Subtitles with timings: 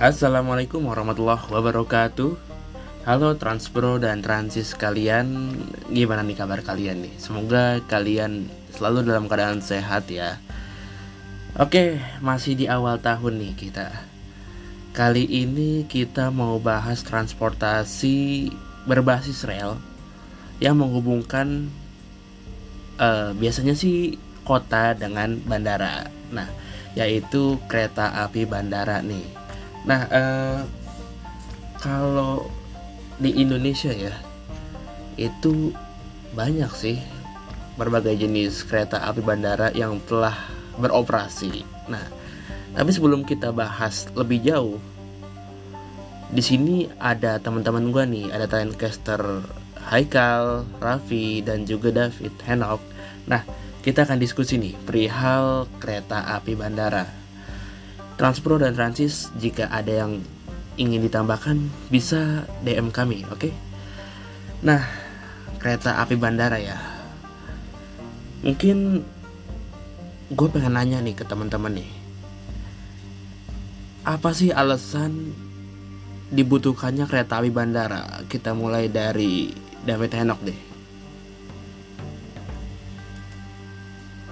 [0.00, 2.32] Assalamualaikum warahmatullahi wabarakatuh.
[3.04, 5.52] Halo Transpro dan Transis kalian
[5.92, 7.12] Gimana nih kabar kalian nih?
[7.20, 10.40] Semoga kalian selalu dalam keadaan sehat ya.
[11.60, 13.92] Oke, masih di awal tahun nih kita.
[14.96, 18.48] Kali ini kita mau bahas transportasi
[18.88, 19.76] berbasis rel
[20.64, 21.68] Yang menghubungkan
[22.96, 24.16] uh, Biasanya sih
[24.48, 26.08] kota dengan bandara.
[26.32, 26.48] Nah,
[26.96, 29.39] yaitu kereta api bandara nih
[29.84, 30.60] Nah, uh,
[31.80, 32.48] kalau
[33.16, 34.12] di Indonesia ya,
[35.16, 35.72] itu
[36.36, 36.96] banyak sih
[37.76, 40.36] berbagai jenis kereta api bandara yang telah
[40.76, 41.64] beroperasi.
[41.88, 42.04] Nah,
[42.76, 44.76] tapi sebelum kita bahas lebih jauh,
[46.30, 49.42] di sini ada teman-teman gue nih, ada talentcaster
[49.90, 52.78] Haikal, Raffi, dan juga David Henok.
[53.26, 53.42] Nah,
[53.80, 57.19] kita akan diskusi nih perihal kereta api bandara.
[58.20, 60.20] Transpro dan Transis jika ada yang
[60.76, 61.56] ingin ditambahkan
[61.88, 63.48] bisa DM kami, oke?
[63.48, 63.52] Okay?
[64.60, 64.84] Nah,
[65.56, 66.76] kereta api bandara ya.
[68.44, 69.00] Mungkin
[70.36, 71.88] gue pengen nanya nih ke teman-teman nih.
[74.04, 75.32] Apa sih alasan
[76.28, 78.20] dibutuhkannya kereta api bandara?
[78.28, 79.48] Kita mulai dari
[79.80, 80.60] David Henok deh.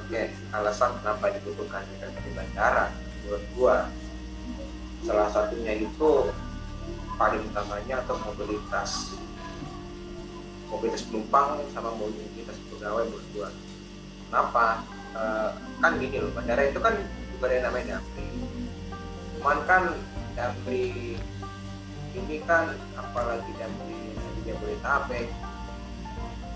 [0.04, 3.76] Oke, alasan kenapa dibutuhkan kereta api bandara menurut gua
[5.04, 6.32] salah satunya itu
[7.20, 9.12] paling utamanya atau mobilitas
[10.72, 13.48] mobilitas penumpang sama mobilitas pegawai menurut gua
[14.32, 14.64] kenapa?
[15.12, 15.22] E,
[15.84, 16.96] kan gini loh bandara itu kan
[17.38, 18.28] ada yang namanya dapri
[19.36, 19.82] cuman kan
[20.32, 20.84] dapri
[22.16, 25.28] ini kan apalagi dapri di Jabodetabek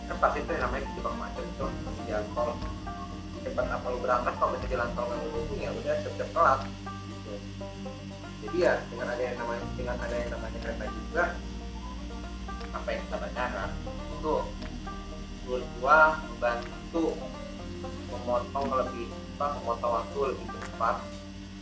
[0.09, 1.67] kan pasti itu yang namanya jebak macet itu
[2.09, 2.51] jalan tol
[3.43, 6.61] cepat apa lu berangkat kalau ke jalan tol yang lu ya udah siap-siap telat
[7.11, 7.35] gitu.
[8.47, 11.25] jadi ya dengan ada yang namanya dengan ada yang namanya kereta juga
[12.73, 14.35] apa yang kita bandara itu
[15.43, 15.99] menurut gua
[16.31, 17.05] membantu
[18.09, 20.97] memotong lebih cepat memotong waktu lebih cepat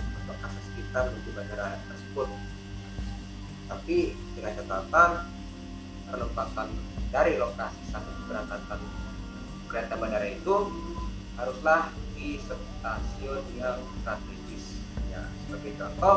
[0.04, 2.28] untuk akses kita menuju bandara tersebut
[3.70, 3.98] tapi
[4.36, 5.10] dengan catatan
[6.10, 6.68] penempatan
[7.10, 8.80] dari lokasi sampai keberangkatan
[9.70, 10.56] kereta bandara itu
[11.36, 14.82] haruslah di stasiun yang strategis.
[15.10, 16.16] Ya sebagai contoh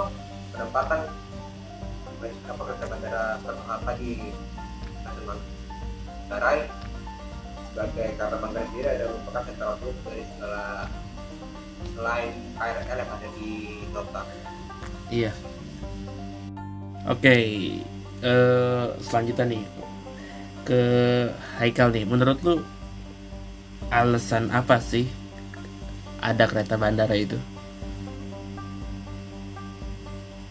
[0.54, 1.02] penempatan
[2.24, 4.12] apa kereta bandara Soekarno Hatta di
[5.04, 6.60] stasiun Manggarai.
[7.74, 10.64] Sebagai kata Manggarai sendiri adalah merupakan sentral grup dari segala
[11.94, 13.52] selain KRL yang ada di
[13.92, 14.22] Nota
[15.12, 15.32] iya.
[17.04, 17.46] Oke okay.
[18.24, 19.64] uh, eh, selanjutnya nih
[20.64, 20.82] ke
[21.60, 22.08] Haikal nih.
[22.08, 22.64] Menurut lu
[23.94, 25.06] alasan apa sih
[26.18, 27.38] ada kereta bandara itu?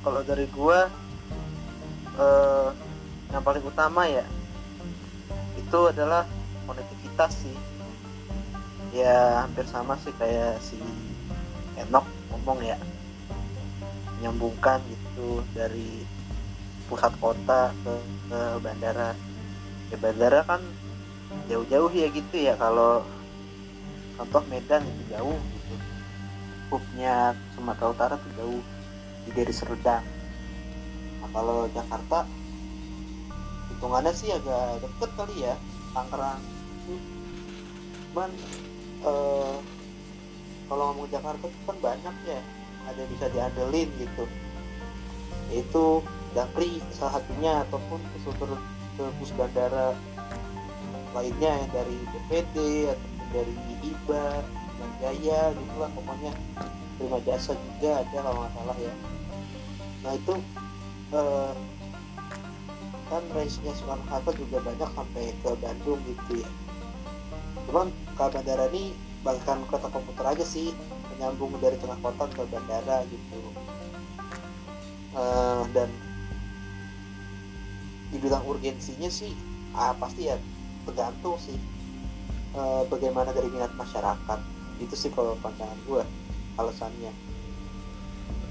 [0.07, 0.87] Kalau dari gua
[2.15, 2.69] eh,
[3.35, 4.23] yang paling utama ya
[5.59, 6.23] itu adalah
[6.71, 7.57] konektivitas sih.
[8.95, 10.79] Ya hampir sama sih kayak si
[11.75, 12.79] Enok ngomong ya
[14.21, 16.07] menyambungkan gitu dari
[16.87, 17.95] pusat kota ke,
[18.31, 19.19] ke bandara.
[19.91, 20.63] Ya bandara kan
[21.51, 23.03] jauh-jauh ya gitu ya kalau
[24.19, 25.75] contoh Medan itu jauh gitu.
[26.73, 28.61] Hubnya Sumatera Utara tuh jauh
[29.33, 30.05] dari Serdang
[31.23, 32.27] nah kalau Jakarta
[33.71, 35.55] hitungannya sih agak deket kali ya
[35.95, 36.43] Tangerang.
[36.83, 36.95] Itu
[38.11, 38.31] cuman
[39.07, 39.57] eh,
[40.67, 42.41] kalau ngomong Jakarta itu kan banyak ya
[42.91, 44.25] ada bisa diandelin gitu.
[45.55, 45.85] Yaitu
[46.33, 48.01] Dakri salah satunya ataupun
[48.97, 49.93] ke bus bandara
[51.13, 52.57] lainnya yang dari BPD
[52.89, 54.29] atau dari IBA
[54.79, 56.33] dan Jaya gitu lah pokoknya.
[56.97, 58.95] Terima jasa juga ada kalau nggak salah ya.
[60.03, 60.35] Nah itu
[61.13, 61.53] eh,
[63.13, 66.49] kan race-nya Soekarno Hatta juga banyak sampai ke Bandung gitu ya.
[67.69, 70.75] Cuman ke bandara ini bahkan kereta komputer aja sih
[71.13, 73.41] menyambung dari tengah kota ke bandara gitu.
[75.13, 75.93] Uh, dan
[78.09, 79.33] dibilang urgensinya sih
[79.73, 80.37] ah, pasti ya
[80.85, 81.57] tergantung sih
[82.57, 84.41] uh, bagaimana dari minat masyarakat?
[84.81, 86.03] Itu sih kalau pandangan gue
[86.57, 87.13] alasannya.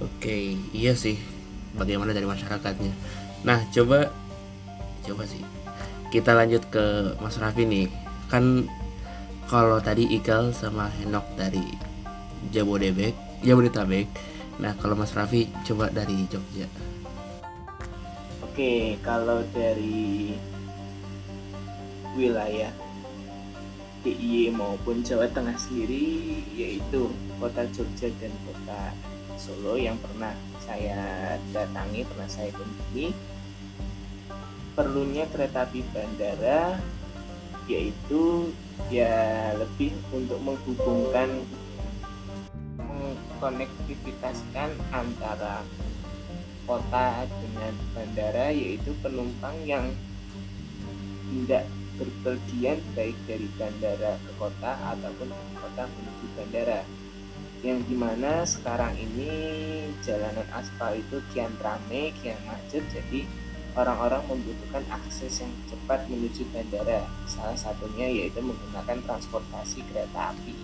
[0.02, 1.18] Oke iya sih.
[1.78, 2.94] Bagaimana dari masyarakatnya?
[3.48, 4.12] Nah coba
[5.06, 5.42] coba sih.
[6.12, 7.88] Kita lanjut ke Mas Raffi nih.
[8.28, 8.68] Kan
[9.48, 11.64] kalau tadi Ikal sama Henok dari
[12.52, 13.16] Jabodebek
[13.46, 14.08] Jabodetabek.
[14.62, 16.68] Nah kalau Mas Raffi coba dari Jogja.
[18.42, 20.36] Oke kalau dari
[22.20, 22.74] wilayah
[24.02, 28.94] DIY maupun Jawa Tengah sendiri yaitu kota Jogja dan kota
[29.42, 33.10] Solo yang pernah saya datangi, pernah saya kunjungi.
[34.78, 36.78] Perlunya kereta api bandara
[37.66, 38.54] yaitu
[38.94, 41.42] ya lebih untuk menghubungkan
[42.78, 45.66] mengkonektivitaskan antara
[46.70, 49.90] kota dengan bandara yaitu penumpang yang
[51.34, 51.66] tidak
[52.02, 56.82] berpergian baik dari bandara ke kota ataupun dari kota menuju bandara.
[57.62, 59.30] Yang di mana sekarang ini
[60.02, 63.30] jalanan aspal itu kian ramai, kian macet jadi
[63.78, 67.06] orang-orang membutuhkan akses yang cepat menuju bandara.
[67.30, 70.58] Salah satunya yaitu menggunakan transportasi kereta api.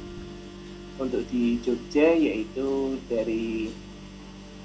[0.97, 3.69] Untuk di Jogja yaitu dari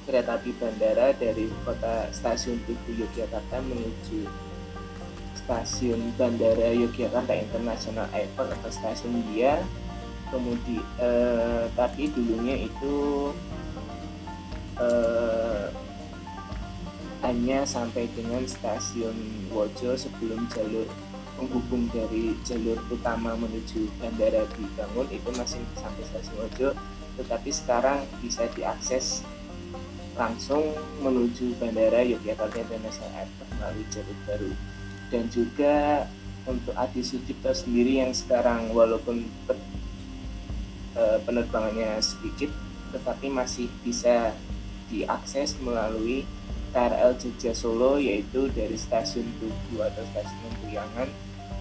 [0.08, 4.51] kereta api bandara dari kota stasiun Tugu Yogyakarta menuju
[5.52, 9.60] stasiun Bandara Yogyakarta International Airport atau stasiun dia.
[10.32, 13.28] Kemudian eh, tapi dulunya itu
[14.81, 15.69] eh,
[17.20, 19.12] hanya sampai dengan stasiun
[19.52, 20.88] Wojo sebelum jalur
[21.37, 26.69] penghubung dari jalur utama menuju bandara dibangun itu masih sampai stasiun Wojo.
[27.20, 29.20] Tetapi sekarang bisa diakses
[30.16, 30.64] langsung
[31.04, 34.52] menuju bandara Yogyakarta International Airport melalui jalur baru
[35.12, 36.09] dan juga
[36.49, 39.29] untuk Adi Sucipto sendiri yang sekarang walaupun
[40.97, 42.50] eh, penerbangannya sedikit
[42.97, 44.32] tetapi masih bisa
[44.93, 46.25] diakses melalui
[46.73, 51.09] KRL Jogja Solo yaitu dari stasiun Tugu atau stasiun Priangan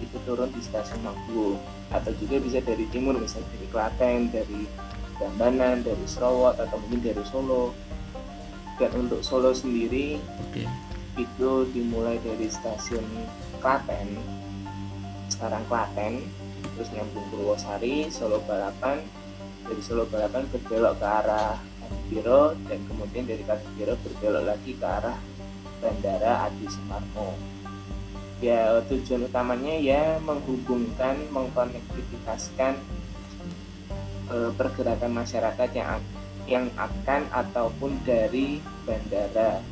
[0.00, 1.60] itu turun di stasiun Mangkuwo
[1.92, 4.60] atau juga bisa dari timur misalnya dari Klaten, dari
[5.20, 7.76] Gambanan, dari Sarawak atau mungkin dari Solo
[8.80, 10.16] dan untuk Solo sendiri
[10.48, 10.64] Oke.
[11.16, 13.04] Itu dimulai dari stasiun
[13.60, 14.16] Klaten.
[15.28, 16.24] Sekarang Klaten
[16.76, 19.04] terus nyambung Purwosari Solo Balapan.
[19.62, 25.18] Dari Solo Balapan berbelok ke arah Kadipiro dan kemudian dari Kadipiro berbelok lagi ke arah
[25.82, 27.36] Bandara Adi Sumarmo.
[28.42, 32.74] Ya tujuan utamanya ya menghubungkan mengkonektivitaskan
[34.34, 36.02] eh, pergerakan masyarakat yang
[36.50, 39.62] yang akan ataupun dari bandara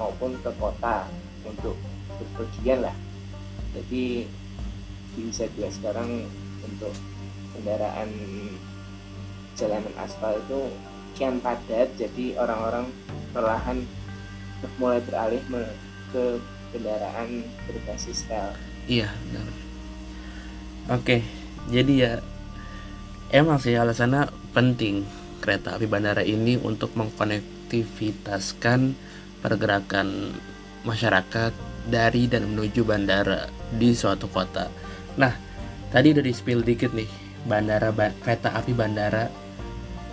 [0.00, 1.04] maupun ke kota
[1.44, 1.76] untuk
[2.16, 2.96] berpergian lah
[3.76, 4.24] jadi
[5.20, 6.24] bisa juga sekarang
[6.64, 6.96] untuk
[7.52, 8.08] kendaraan
[9.52, 10.72] jalanan aspal itu
[11.12, 12.88] kian padat jadi orang-orang
[13.36, 13.84] perlahan
[14.80, 15.44] mulai beralih
[16.10, 16.40] ke
[16.72, 18.56] kendaraan berbasis rel
[18.90, 19.46] Iya, benar.
[20.98, 21.22] Oke,
[21.70, 22.18] jadi ya
[23.30, 25.06] emang sih alasannya penting
[25.38, 28.98] kereta api bandara ini untuk mengkonektivitaskan
[29.40, 30.36] pergerakan
[30.84, 31.52] masyarakat
[31.88, 34.68] dari dan menuju bandara di suatu kota.
[35.16, 35.32] Nah,
[35.92, 37.08] tadi udah di spill dikit nih
[37.44, 39.26] bandara ba- kereta api bandara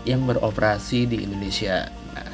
[0.07, 1.91] yang beroperasi di Indonesia.
[2.15, 2.31] Nah,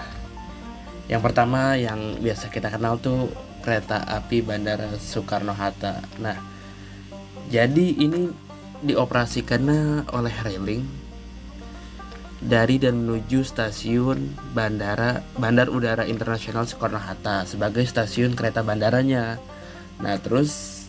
[1.10, 6.04] yang pertama yang biasa kita kenal tuh kereta api Bandara Soekarno Hatta.
[6.20, 6.36] Nah,
[7.48, 8.28] jadi ini
[8.84, 10.84] dioperasikannya oleh railing
[12.44, 19.40] dari dan menuju stasiun Bandara Bandar Udara Internasional Soekarno Hatta sebagai stasiun kereta bandaranya.
[20.04, 20.84] Nah, terus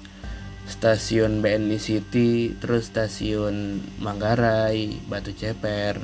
[0.66, 6.02] stasiun BNI City, terus stasiun Manggarai, Batu Ceper,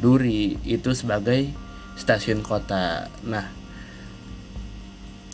[0.00, 1.52] Duri itu sebagai
[1.98, 3.10] stasiun kota.
[3.26, 3.44] Nah,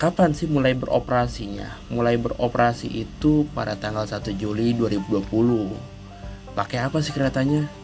[0.01, 1.93] kapan sih mulai beroperasinya?
[1.93, 6.57] Mulai beroperasi itu pada tanggal 1 Juli 2020.
[6.57, 7.84] Pakai apa sih keretanya?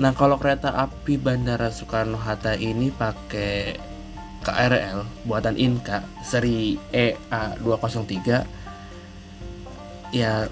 [0.00, 3.76] Nah, kalau kereta api Bandara Soekarno Hatta ini pakai
[4.42, 8.18] KRL buatan Inka seri E EA203
[10.12, 10.44] ya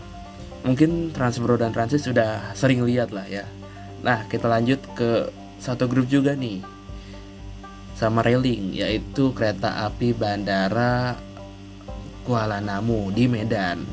[0.63, 3.45] mungkin Transbro dan Transit sudah sering lihat lah ya.
[4.01, 5.29] Nah, kita lanjut ke
[5.61, 6.65] satu grup juga nih
[7.93, 11.21] sama railing yaitu kereta api bandara
[12.25, 13.85] Kuala Namu di Medan.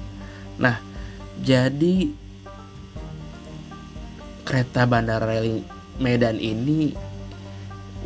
[0.59, 0.79] Nah,
[1.43, 2.07] jadi
[4.47, 5.59] kereta bandara railing
[5.99, 6.95] Medan ini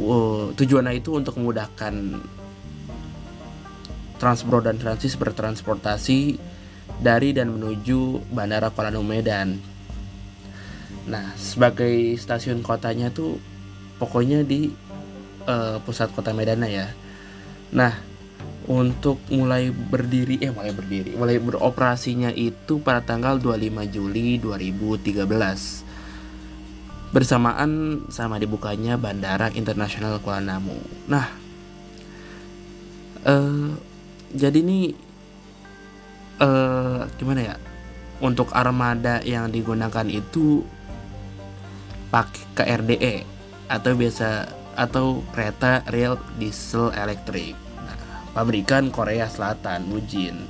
[0.01, 1.93] wow, tujuannya itu untuk memudahkan
[4.17, 6.37] Transbro dan Transis bertransportasi
[7.01, 9.57] dari dan menuju Bandara Kuala Namu Medan.
[11.09, 13.41] Nah, sebagai stasiun kotanya tuh
[13.97, 14.69] pokoknya di
[15.49, 16.93] eh, pusat kota Medan ya.
[17.73, 17.97] Nah,
[18.69, 25.90] untuk mulai berdiri eh mulai berdiri, mulai beroperasinya itu pada tanggal 25 Juli 2013.
[27.11, 30.79] Bersamaan sama dibukanya Bandara Internasional Kuala Namu.
[31.11, 31.27] Nah,
[33.27, 33.71] eh
[34.31, 34.95] jadi ini
[36.39, 37.55] eh gimana ya?
[38.21, 40.63] Untuk armada yang digunakan itu
[42.13, 43.15] pakai KRDE
[43.67, 44.29] atau biasa
[44.79, 47.57] atau kereta rel diesel elektrik.
[47.81, 47.97] Nah,
[48.31, 50.47] pabrikan Korea Selatan, Mujin.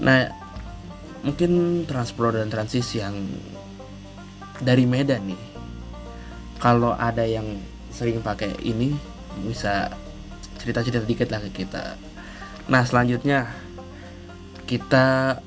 [0.00, 0.30] Nah,
[1.20, 3.12] mungkin Transpro dan Transis yang
[4.62, 5.55] dari Medan nih.
[6.56, 7.44] Kalau ada yang
[7.92, 8.96] sering pakai ini
[9.44, 9.92] bisa
[10.60, 11.96] cerita-cerita dikit lah ke kita.
[12.66, 13.46] Nah, selanjutnya
[14.66, 15.38] kita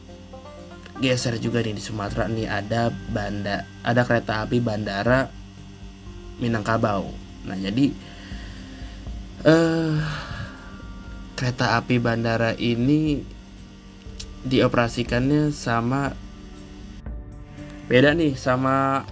[0.99, 5.31] geser juga nih di Sumatera nih ada banda ada kereta api bandara
[6.39, 7.11] Minangkabau.
[7.47, 7.91] Nah, jadi
[9.43, 9.95] eh
[11.35, 13.23] kereta api bandara ini
[14.43, 16.15] dioperasikannya sama
[17.91, 19.03] beda nih sama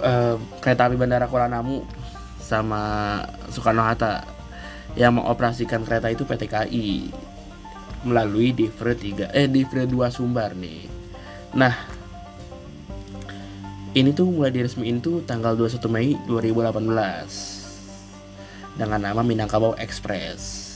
[0.00, 1.84] eh, kereta api bandara Kuala Namu
[2.40, 4.26] sama Soekarno Hatta
[4.98, 6.90] yang mengoperasikan kereta itu PT KAI
[8.02, 10.88] melalui Divre 3 eh Divre 2 Sumbar nih.
[11.54, 11.74] Nah,
[13.92, 20.70] ini tuh mulai diresmiin tuh tanggal 21 Mei 2018 dengan nama Minangkabau Express.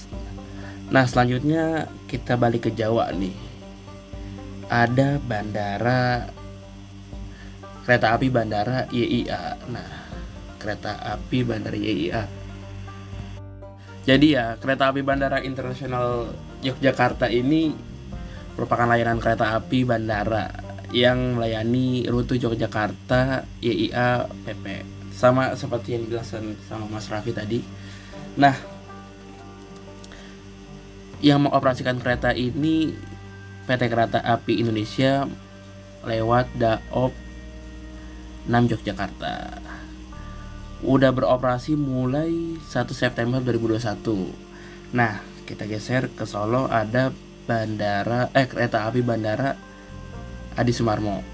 [0.93, 3.33] Nah, selanjutnya kita balik ke Jawa nih.
[4.69, 6.29] Ada bandara
[7.85, 9.61] kereta api bandara YIA.
[9.69, 9.91] Nah,
[10.57, 12.23] kereta api bandara YIA.
[14.05, 16.33] Jadi ya, kereta api bandara internasional
[16.65, 17.77] Yogyakarta ini
[18.57, 20.49] merupakan layanan kereta api bandara
[20.97, 24.65] yang melayani rute Yogyakarta YIA PP.
[25.13, 27.61] Sama seperti yang dijelaskan sama Mas Raffi tadi.
[28.35, 28.57] Nah,
[31.25, 32.93] yang mengoperasikan kereta ini
[33.65, 35.25] PT Kereta Api Indonesia
[36.05, 37.24] lewat Daop
[38.45, 39.61] 6 Yogyakarta.
[40.85, 44.93] Udah beroperasi mulai 1 September 2021.
[44.93, 47.09] Nah, kita geser ke Solo ada
[47.45, 49.57] bandara eh kereta api bandara
[50.57, 51.25] Adi Sumarmo.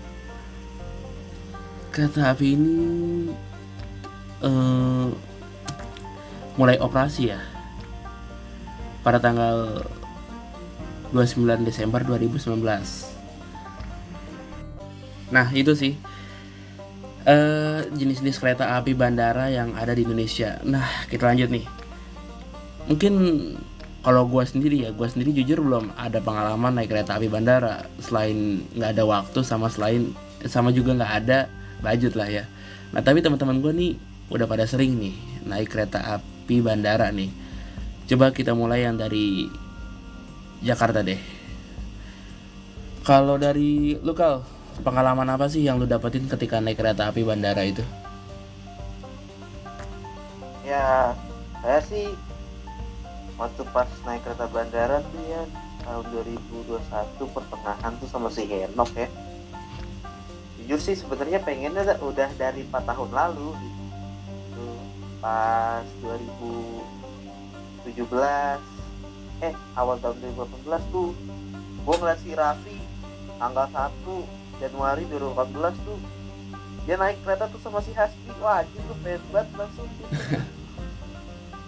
[1.91, 2.79] Kereta api ini
[4.47, 5.09] eh,
[6.55, 7.43] mulai operasi ya
[9.03, 9.83] pada tanggal
[11.11, 12.63] 29 Desember 2019.
[15.35, 15.95] Nah, itu sih
[17.27, 20.61] eh, jenis-jenis kereta api bandara yang ada di Indonesia.
[20.65, 21.67] Nah, kita lanjut nih.
[22.89, 23.15] Mungkin
[24.01, 27.85] kalau gue sendiri ya, gue sendiri jujur belum ada pengalaman naik kereta api bandara.
[28.01, 30.13] Selain nggak ada waktu, sama selain
[30.49, 31.39] sama juga nggak ada
[31.85, 32.45] budget lah ya.
[32.97, 33.93] Nah, tapi teman-teman gue nih
[34.31, 37.29] udah pada sering nih naik kereta api bandara nih.
[38.09, 39.47] Coba kita mulai yang dari
[40.65, 41.21] Jakarta deh.
[43.01, 44.45] Kalau dari lu Kal,
[44.81, 47.85] pengalaman apa sih yang lu dapetin ketika naik kereta api bandara itu?
[50.71, 51.11] ya
[51.61, 52.07] saya sih
[53.35, 55.43] waktu pas naik kereta bandara tuh ya
[55.83, 59.11] tahun 2021 pertengahan tuh sama si Henok ya
[60.63, 64.69] jujur sih sebenarnya pengennya da- udah dari 4 tahun lalu gitu
[65.19, 67.91] pas 2017
[69.43, 71.11] eh awal tahun 2018 tuh
[71.83, 72.79] gue ngeliat si Raffi
[73.43, 75.99] tanggal 1 Januari 2018 tuh
[76.85, 79.89] dia naik kereta tuh sama si Hasbi wah anjing tuh pengen banget langsung.
[79.89, 80.37] Gitu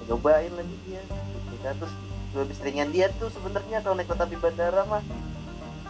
[0.08, 1.00] nyobain lagi dia.
[1.04, 1.74] Gitu kan.
[1.80, 1.94] Terus
[2.32, 5.02] lebih seringan dia tuh sebenarnya kalau naik kereta api bandara mah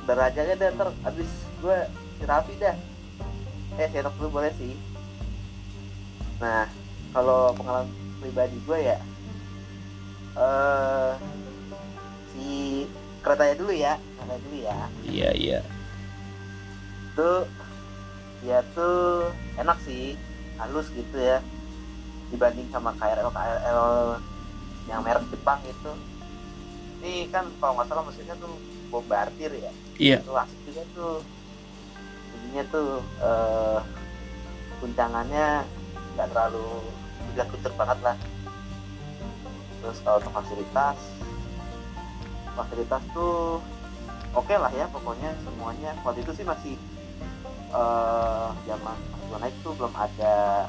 [0.07, 1.31] derajatnya dan ntar abis
[1.63, 1.79] gue
[2.19, 2.77] si Raffi dah.
[3.79, 4.75] Eh si Enok dulu boleh sih.
[6.43, 6.67] Nah
[7.15, 8.99] kalau pengalaman pribadi gue ya
[10.33, 11.13] eh
[12.33, 12.47] si
[13.21, 14.77] keretanya dulu ya kereta dulu ya.
[15.07, 15.61] Iya iya.
[17.15, 17.49] Tuh
[18.43, 20.19] ya tuh enak sih
[20.59, 21.39] halus gitu ya.
[22.33, 23.83] Dibanding sama KRL KRL
[24.89, 25.93] yang merek Jepang itu.
[27.03, 28.55] Ini kan kalau nggak salah mesinnya tuh
[28.89, 29.73] bombardir ya.
[30.01, 30.19] Iya.
[30.25, 31.17] itu asik juga tuh.
[32.33, 32.89] Jadinya tuh
[33.21, 33.81] eh
[34.83, 35.47] guncangannya
[36.17, 36.69] nggak terlalu
[37.33, 38.17] udah kuter banget lah.
[39.83, 40.99] Terus kalau untuk fasilitas
[42.53, 43.59] fasilitas tuh
[44.37, 45.91] oke lah ya pokoknya semuanya.
[46.05, 46.75] Waktu itu sih masih
[47.73, 50.69] eh zaman pas gua naik tuh belum ada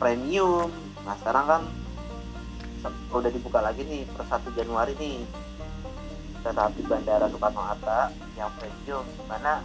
[0.00, 0.70] premium.
[1.06, 1.62] Nah sekarang kan
[3.12, 5.20] udah dibuka lagi nih per 1 Januari nih.
[6.40, 9.60] Kereta api bandara Soekarno Hatta yang premium mana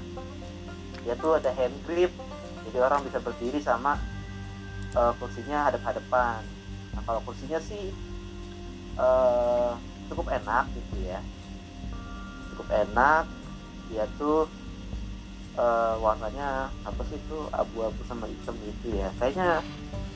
[1.01, 2.11] dia tuh ada hand grip.
[2.67, 3.95] Jadi orang bisa berdiri sama
[4.91, 6.43] eh, kursinya hadap-hadapan.
[6.93, 7.95] Nah kalau kursinya sih
[8.99, 9.71] eh,
[10.11, 11.23] cukup enak gitu ya.
[12.51, 13.23] Cukup enak
[13.87, 14.49] dia tuh
[15.55, 19.09] eh, warnanya apa sih tuh abu-abu sama hitam gitu ya.
[19.19, 19.63] Kayaknya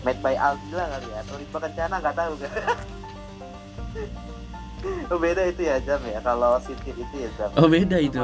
[0.03, 1.17] made by Aldila kali ya.
[1.23, 2.33] Atau Rimba Kencana nggak tahu.
[2.39, 2.51] Kan
[5.11, 6.19] oh, beda itu ya jam ya?
[6.19, 7.49] Kalau seat itu ya jam.
[7.55, 8.19] Oh beda itu.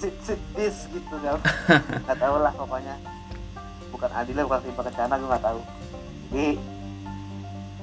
[0.00, 1.38] Seat seat this gitu kan
[2.08, 2.96] nggak tahu lah pokoknya.
[3.92, 5.60] Bukan Adila bukan Rimba Kencana gue nggak tahu.
[6.32, 6.48] Jadi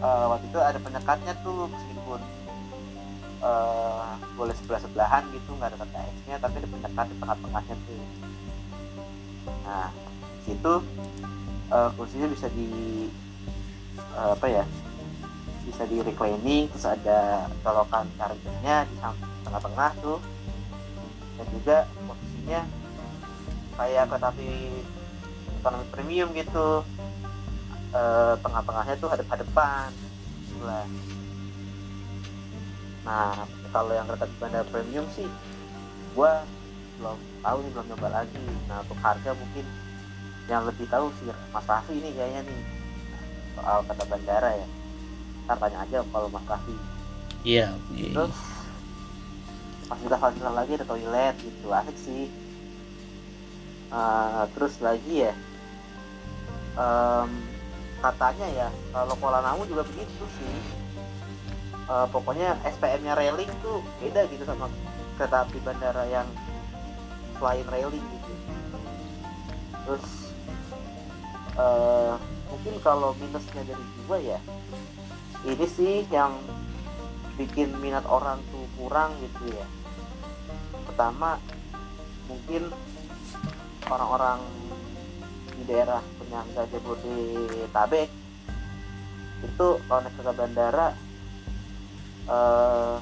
[0.01, 2.20] uh, waktu itu ada penyekatnya tuh meskipun
[3.43, 8.03] uh, boleh sebelah sebelahan gitu nggak ada KX nya tapi ada penyekat di tengah-tengahnya tuh.
[9.65, 9.88] Nah
[10.43, 10.74] situ
[11.72, 12.69] uh, kursinya bisa di
[14.15, 14.65] uh, apa ya
[15.67, 18.96] bisa di reclining terus ada colokan chargernya di
[19.46, 20.19] tengah-tengah tuh.
[21.39, 22.62] Dan juga posisinya
[23.79, 24.51] kayak kereta api
[25.62, 26.84] ekonomi premium gitu.
[27.89, 28.01] E,
[28.46, 29.89] tengah-tengahnya tuh hadap-hadapan
[30.46, 30.86] gitu lah
[33.08, 35.27] nah kalau yang kereta bandara premium sih
[36.18, 36.44] gua
[37.00, 38.46] belum tahu nih belum nyoba lagi.
[38.68, 39.65] Nah untuk harga mungkin
[40.51, 42.62] yang lebih tahu sih Mas Raffi ini kayaknya nih.
[43.56, 44.68] Soal kata bandara ya.
[45.48, 46.75] Ntar tanya aja kalau Mas Raffi.
[47.48, 48.12] Iya okay.
[48.12, 48.36] terus
[49.88, 52.25] fasilitas fasilitas lagi ada toilet gitu asik sih.
[53.89, 55.34] Uh, terus lagi ya
[56.77, 57.29] um,
[58.00, 60.56] katanya ya kalau Kuala Namu juga begitu sih
[61.89, 64.69] uh, pokoknya SPM nya railing tuh beda gitu sama
[65.17, 66.27] kereta api bandara yang
[67.41, 68.34] selain railing gitu.
[69.84, 70.05] Terus
[71.58, 72.15] uh,
[72.48, 74.39] mungkin kalau minusnya dari gua ya
[75.48, 76.38] ini sih yang
[77.39, 79.65] bikin minat orang tuh kurang gitu ya.
[80.84, 81.39] Pertama
[82.27, 82.69] mungkin
[83.88, 84.39] orang-orang
[85.55, 88.12] di daerah penyangga Jabodetabek
[89.39, 90.88] itu kalau naik ke bandara
[92.28, 92.98] eh,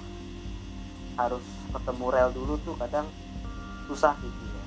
[1.18, 3.08] harus ketemu rel dulu tuh kadang
[3.90, 4.66] susah gitu ya.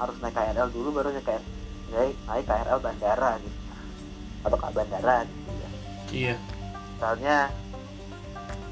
[0.00, 1.44] Harus naik KRL dulu baru naik KRL
[1.90, 3.58] naik, naik KRL bandara gitu.
[4.46, 5.68] Atau ke bandara gitu ya.
[6.10, 6.34] Iya.
[6.96, 7.36] Misalnya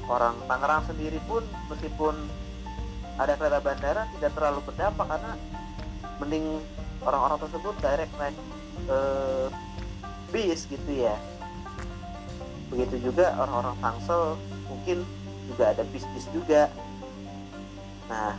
[0.09, 2.15] orang Tangerang sendiri pun meskipun
[3.19, 5.31] ada kereta bandara tidak terlalu berdampak karena
[6.17, 6.45] mending
[7.03, 8.35] orang-orang tersebut direct naik
[8.89, 9.47] eh,
[10.31, 11.15] bis gitu ya
[12.69, 14.37] begitu juga orang-orang Tangsel
[14.69, 15.01] mungkin
[15.49, 16.69] juga ada bis-bis juga.
[18.07, 18.37] Nah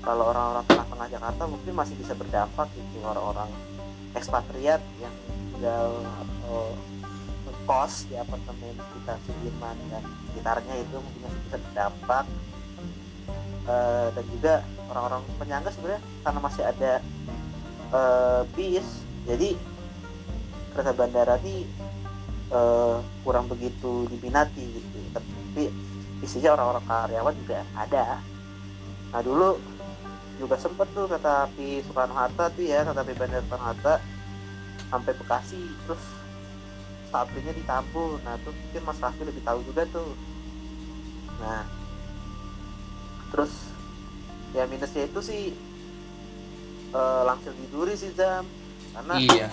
[0.00, 3.52] kalau orang-orang tengah-tengah Jakarta mungkin masih bisa berdampak gitu orang-orang
[4.16, 5.14] ekspatriat yang
[5.52, 6.72] tinggal atau
[7.68, 12.24] kos di apartemen sekitar Sudirman dan sekitarnya itu mungkin masih bisa berdampak.
[13.70, 14.54] Uh, dan juga
[14.88, 16.92] orang-orang penyangga sebenarnya karena masih ada
[17.92, 19.54] uh, bis jadi
[20.74, 21.68] kereta bandara ini
[22.50, 24.98] uh, kurang begitu diminati gitu.
[25.14, 25.70] Tapi
[26.20, 28.04] isinya orang-orang karyawan juga ada.
[29.10, 29.58] Nah dulu
[30.40, 33.94] juga sempet tuh kereta api Soekarno Hatta tuh ya kereta api bandara Soekarno Hatta
[34.90, 36.02] sampai Bekasi terus
[37.10, 38.20] sabrinya ditampung.
[38.22, 40.12] Nah tuh mungkin Mas Raffi lebih tahu juga tuh.
[41.40, 41.64] Nah
[43.30, 43.52] terus
[44.50, 45.42] ya minusnya itu sih
[46.90, 48.42] uh, langsung diduri sih jam
[48.90, 49.48] karena iya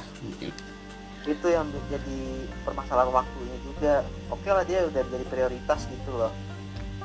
[1.28, 2.20] itu yang jadi
[2.64, 3.94] permasalahan waktunya juga.
[4.32, 6.32] Oke lah dia udah jadi prioritas gitu loh.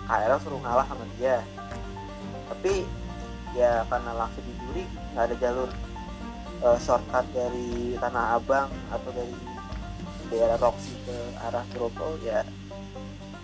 [0.07, 1.43] KRL suruh ngalah sama dia.
[2.51, 2.87] Tapi
[3.53, 5.71] ya karena langsung diduri nggak ada jalur
[6.65, 9.37] uh, shortcut dari Tanah Abang atau dari
[10.33, 12.41] daerah Roxy ke arah Grogol ya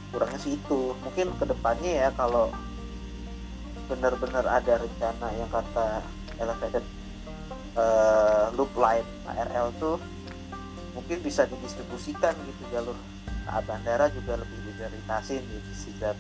[0.09, 0.97] kurangnya sih itu.
[1.05, 2.49] Mungkin ke depannya ya kalau
[3.89, 6.05] benar-benar ada rencana yang kata
[6.37, 6.85] elevated
[7.77, 9.97] uh, loop line KRL tuh
[10.99, 12.99] mungkin bisa didistribusikan gitu jalur
[13.47, 16.19] ke bandara juga lebih diprioritasin gitu sih dan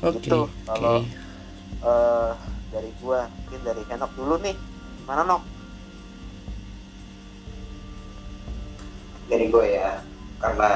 [0.00, 1.84] okay, gitu kalau okay.
[1.84, 2.32] uh,
[2.72, 4.56] dari gua mungkin dari Henok dulu nih.
[5.04, 5.42] Gimana Nok?
[9.28, 10.00] Dari gue ya
[10.40, 10.70] karena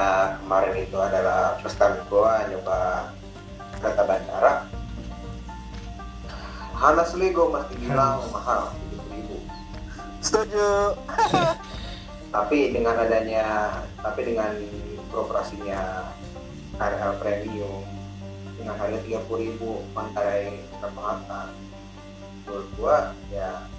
[0.45, 3.09] kemarin itu adalah first time gue nyoba
[3.81, 4.69] kereta bandara
[6.77, 9.39] honestly gue mesti bilang mahal tujuh ribu.
[10.21, 10.69] Setuju
[12.35, 14.59] tapi dengan adanya tapi dengan
[15.15, 16.11] beroperasinya
[16.75, 17.87] KRL premium
[18.59, 21.55] dengan harga tiga puluh ribu mantai Kermata
[22.43, 23.71] menurut gua ya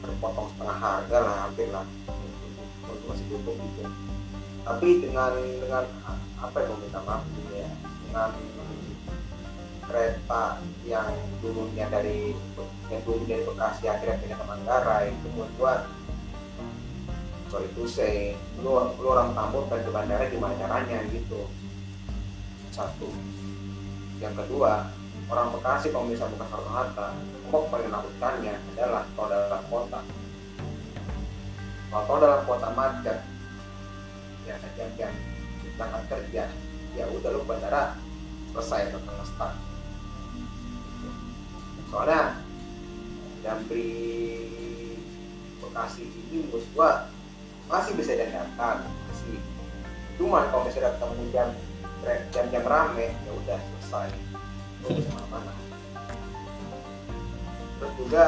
[0.00, 1.86] terpotong setengah harga lah hampir lah.
[2.86, 3.82] Menurut masih cukup gitu.
[4.62, 5.84] Tapi dengan dengan
[6.38, 7.70] apa ya minta maaf gitu ya
[8.06, 8.30] dengan
[9.90, 10.44] kereta
[10.86, 11.10] yang
[11.42, 12.32] dulunya dari
[12.88, 15.74] yang dulu dari Bekasi akhirnya pindah ke Manggarai itu buat gua
[17.50, 21.50] sorry to say lu, lu orang Tambun dan ke bandara gimana caranya gitu.
[22.70, 23.10] Satu.
[24.22, 24.86] Yang kedua
[25.26, 27.06] orang Bekasi kalau misalnya bukan Soekarno Hatta
[27.50, 30.00] kok menakutkannya adalah kalau dalam kota.
[31.90, 33.18] Kalau dalam kota macet
[34.46, 35.10] ya jam-jam
[35.74, 36.44] berangkat kerja.
[36.94, 37.98] Ya udah lu bandara
[38.54, 39.54] selesai atau start.
[41.90, 42.38] Soalnya
[43.42, 43.90] dari
[45.58, 47.10] Bekasi ini menurut gua
[47.70, 49.38] masih bisa diandalkan masih.
[50.18, 51.48] Cuman kalau misalnya ketemu jam
[52.34, 54.10] jam-jam rame ya udah selesai.
[55.30, 55.52] Mana
[57.80, 58.24] terus juga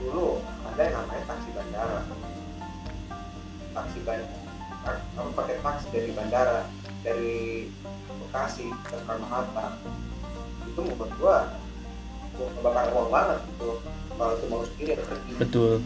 [0.00, 2.00] dulu ada yang namanya taksi bandara.
[3.74, 6.58] Taksi bandara kamu pakai taksi dari bandara
[7.02, 7.36] dari
[8.06, 9.66] Bekasi ke Hatta
[10.62, 11.38] itu menurut gua
[12.62, 13.82] bakar uang banget gitu.
[14.16, 15.32] Kalau itu mau sendiri pergi.
[15.36, 15.82] Betul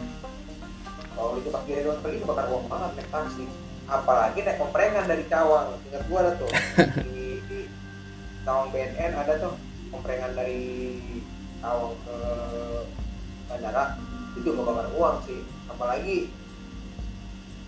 [1.21, 3.45] kalau itu pas kiri pergi itu bakar uang banget naik taksi
[3.85, 5.77] apalagi naik komprengan dari Cawang.
[5.91, 6.51] Ingat gua ada tuh.
[7.05, 7.59] Di, di
[8.47, 9.53] Cawang BNN ada tuh
[9.93, 10.97] komprengan dari
[11.59, 12.17] Cawang ke
[13.51, 14.01] bandara.
[14.39, 15.43] Itu mau bakar uang sih.
[15.67, 16.17] Apalagi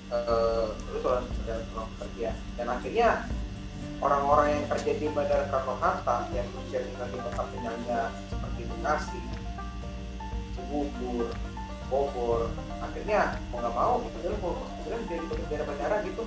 [0.10, 1.28] eh, terus orang
[1.76, 2.30] orang kerja.
[2.56, 3.10] Dan akhirnya
[4.00, 9.22] orang-orang yang kerja di Bandara Soekarno Hatta yang tinggal di kota penyangga seperti Bekasi,
[10.56, 11.32] Cibubur,
[11.92, 12.52] Bogor,
[12.84, 16.24] akhirnya mau nggak mau kita mau kemudian jadi pekerja bandara gitu.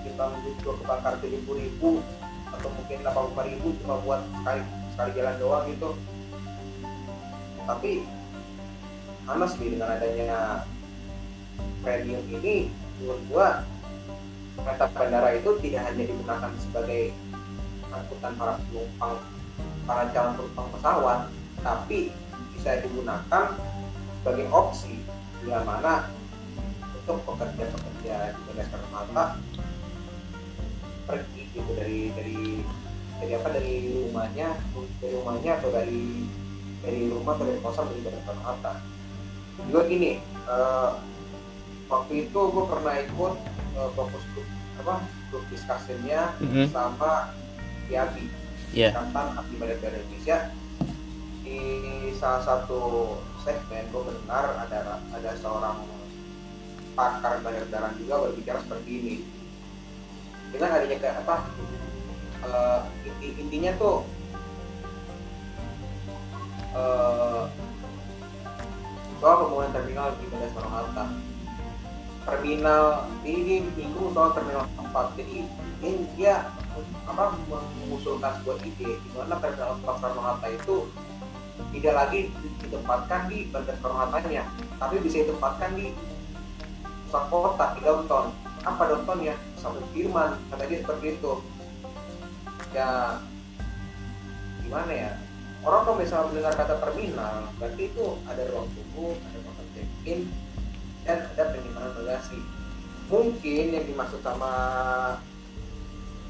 [0.00, 0.24] Kita
[0.60, 1.90] juga kebakar tujuh puluh ribu
[2.50, 4.60] atau mungkin delapan puluh ribu cuma buat sekali
[4.92, 5.90] sekali jalan doang gitu.
[7.64, 7.90] Tapi
[9.30, 10.38] honestly dengan adanya
[11.86, 12.68] premium ini.
[13.00, 13.48] Menurut gua
[14.60, 17.16] kereta bandara itu tidak hanya digunakan sebagai
[17.88, 19.14] angkutan para penumpang
[19.88, 21.20] para calon penumpang pesawat
[21.64, 22.12] tapi
[22.52, 23.56] bisa digunakan
[24.20, 24.99] sebagai opsi
[25.40, 25.94] bila mana
[26.94, 29.24] untuk pekerja-pekerja di Bandara Soekarno Hatta
[31.04, 32.40] pergi gitu dari dari
[33.18, 34.48] dari apa dari rumahnya
[35.00, 36.02] dari rumahnya atau dari
[36.80, 38.72] dari rumah atau dari kosan dari Bandara Soekarno Hatta
[39.60, 40.12] juga gini
[40.46, 40.90] eh,
[41.86, 43.34] waktu itu gue pernah ikut
[43.74, 44.46] uh, fokus grup
[44.78, 44.94] apa
[45.28, 46.70] grup discussionnya Mhm.
[46.70, 47.34] sama
[47.86, 48.30] Yati
[48.70, 48.94] Iya.
[48.94, 50.54] Ikatan Abdi Bandara Indonesia
[51.42, 51.58] di
[52.14, 52.80] salah satu
[53.40, 55.80] segmen gue mendengar ada ada seorang
[56.92, 59.14] pakar bandara juga berbicara seperti ini.
[60.50, 61.36] Dengan adanya kayak apa
[62.44, 63.96] eh, inti intinya tuh
[66.74, 67.42] eh,
[69.20, 71.04] soal pembangunan terminal di Bandara Soekarno Hatta.
[72.20, 72.84] Terminal
[73.24, 75.38] ini minggu soal terminal 4 jadi
[75.80, 76.52] ini dia
[77.08, 80.88] apa mengusulkan sebuah ide di mana terminal Soekarno Hatta itu
[81.74, 82.20] tidak lagi
[82.64, 84.44] ditempatkan di Bandara Soekarno Hattanya
[84.80, 85.92] tapi bisa ditempatkan di
[87.10, 88.30] pusat kota di downtown
[88.62, 91.32] apa downtown ya sampai Firman kata dia seperti itu.
[92.70, 93.18] Ya
[94.62, 95.12] gimana ya?
[95.60, 100.20] Orang kalau misalnya mendengar kata terminal berarti itu ada ruang tunggu ada ruang check in
[101.04, 102.38] dan ada penyimpanan bagasi.
[103.10, 104.52] Mungkin yang dimaksud sama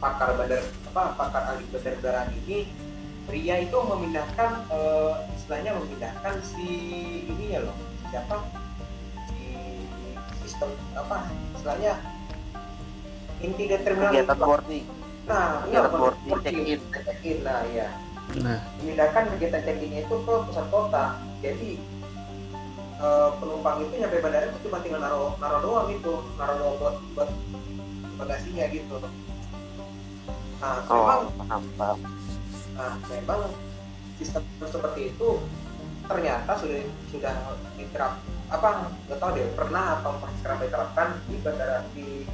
[0.01, 2.65] pakar bandar apa pakar ahli bandar ini
[3.31, 6.67] pria itu memindahkan eh, istilahnya memindahkan si
[7.31, 7.77] ini ya loh
[8.11, 8.43] siapa
[9.31, 9.39] si
[10.43, 11.31] sistem apa?
[11.55, 11.95] Istilahnya
[13.41, 14.85] inti dari terminal kegiatan boarding
[15.31, 17.89] nah iya kegiatan boarding check in check in nah ya
[18.31, 21.19] Nah, memindahkan kegiatan check in itu ke pusat kota.
[21.43, 21.83] Jadi
[23.03, 26.95] eh, penumpang itu nyampe bandara itu cuma tinggal naruh naruh doang itu naruh doang buat
[27.19, 27.31] buat
[28.23, 29.03] bagasinya gitu.
[30.63, 31.99] Nah memang oh paham paham
[32.81, 33.53] nah memang
[34.17, 35.29] sistem seperti itu
[36.09, 36.81] ternyata sudah
[37.13, 37.35] sudah
[37.77, 42.25] diterap apa nggak tahu deh pernah atau sekarang diterapkan di bandara di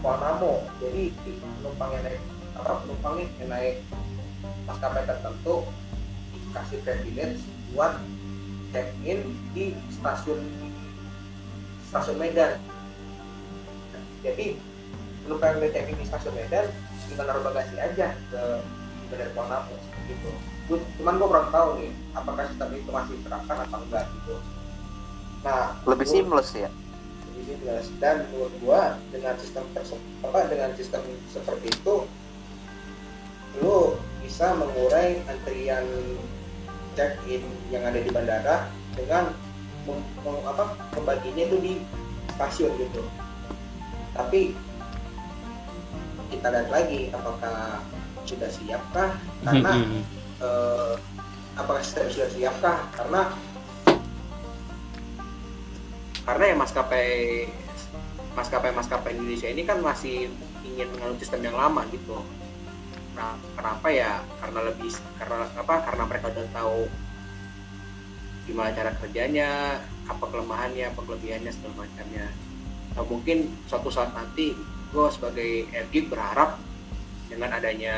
[0.00, 0.40] Kuala
[0.80, 1.12] jadi
[1.60, 2.20] penumpang yang naik
[2.56, 3.84] apa penumpang yang naik
[4.64, 5.68] maskapai tertentu
[6.32, 7.40] dikasih privilege
[7.76, 8.00] buat
[8.72, 9.20] check in
[9.54, 10.40] di stasiun
[11.88, 12.58] stasiun Medan.
[14.24, 14.58] Jadi
[15.24, 16.66] penumpang yang check in di stasiun Medan
[17.06, 18.42] tinggal naruh bagasi aja ke
[19.32, 19.74] Kuala Namu
[20.10, 20.30] gitu.
[20.98, 24.34] Cuman gue kurang tahu nih apakah sistem itu masih diterapkan atau enggak gitu.
[25.44, 26.70] Nah lebih menurut- seamless ya?
[27.34, 31.94] Jadi jelas dan menurut gua dengan sistem tersebut apa dengan sistem seperti itu
[33.60, 35.84] lu bisa mengurai antrian
[36.96, 39.34] check in yang ada di bandara dengan
[39.84, 41.72] mem- mem- apa membaginya itu di
[42.34, 43.02] stasiun gitu.
[44.14, 44.54] Tapi
[46.30, 47.82] kita lihat lagi apakah
[48.24, 49.16] sudah siapkah?
[49.44, 50.00] Karena Mhm.
[50.40, 50.94] eh,
[51.54, 52.78] apakah sistem sudah siapkah?
[52.96, 53.32] Karena
[56.24, 57.08] karena ya maskapai
[58.32, 60.32] maskapai maskapai Indonesia ini kan masih
[60.64, 62.18] ingin menganut sistem yang lama gitu.
[63.14, 64.24] Nah kenapa ya?
[64.40, 66.80] Karena lebih karena apa karena mereka udah tahu
[68.44, 72.28] gimana cara kerjanya apa kelemahannya apa kelebihannya segala macamnya.
[72.94, 74.52] Nah, mungkin suatu saat nanti
[74.92, 76.60] gue sebagai airgeek berharap
[77.34, 77.94] dengan adanya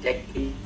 [0.00, 0.56] check in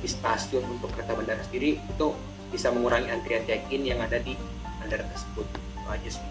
[0.00, 2.08] di stasiun untuk kereta bandara sendiri itu
[2.50, 4.34] bisa mengurangi antrian check-in yang ada di
[4.82, 6.26] bandara tersebut itu aja sih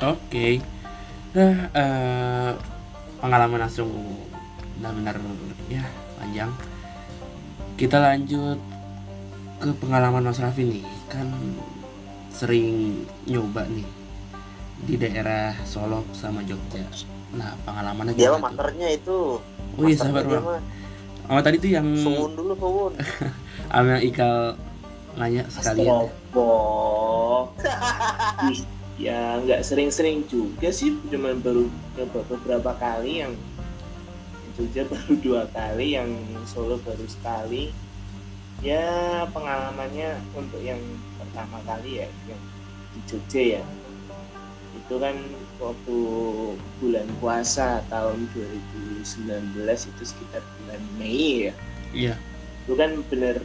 [0.00, 0.64] Oke.
[1.36, 2.52] Nah, eh,
[3.20, 3.92] pengalaman langsung
[4.80, 5.20] benar-benar
[5.68, 5.84] ya
[6.16, 6.48] panjang.
[7.76, 8.56] Kita lanjut
[9.60, 10.88] ke pengalaman Mas Raffi nih.
[11.12, 11.28] Kan
[12.32, 13.99] sering nyoba nih
[14.84, 16.84] di daerah Solo sama Jogja.
[17.36, 19.38] Nah, pengalamannya dia gimana mah masternya itu
[19.78, 20.62] Oh iya, sabar Bang.
[21.30, 22.92] Oh, tadi tuh yang suwun dulu suwun
[23.70, 24.58] sama Ikal
[25.14, 26.10] nanya sekalian.
[26.10, 26.50] Strobo.
[29.00, 31.72] ya nggak sering-sering juga sih cuma baru
[32.28, 36.10] beberapa kali yang yang Jogja baru dua kali yang
[36.44, 37.72] Solo baru sekali
[38.60, 40.76] ya pengalamannya untuk yang
[41.16, 42.42] pertama kali ya yang
[42.92, 43.62] di Jogja ya
[44.80, 45.16] itu kan
[45.60, 45.98] waktu
[46.80, 51.54] bulan puasa tahun 2019 itu sekitar bulan Mei ya.
[51.90, 52.14] Iya.
[52.60, 53.42] itu kan bener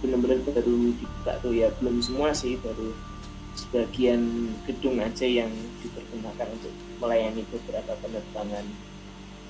[0.00, 1.52] bener-bener baru dibuka tuh.
[1.52, 2.96] Ya belum semua sih baru
[3.56, 5.48] sebagian gedung aja yang
[5.80, 8.64] dipergunakan untuk melayani beberapa penerbangan.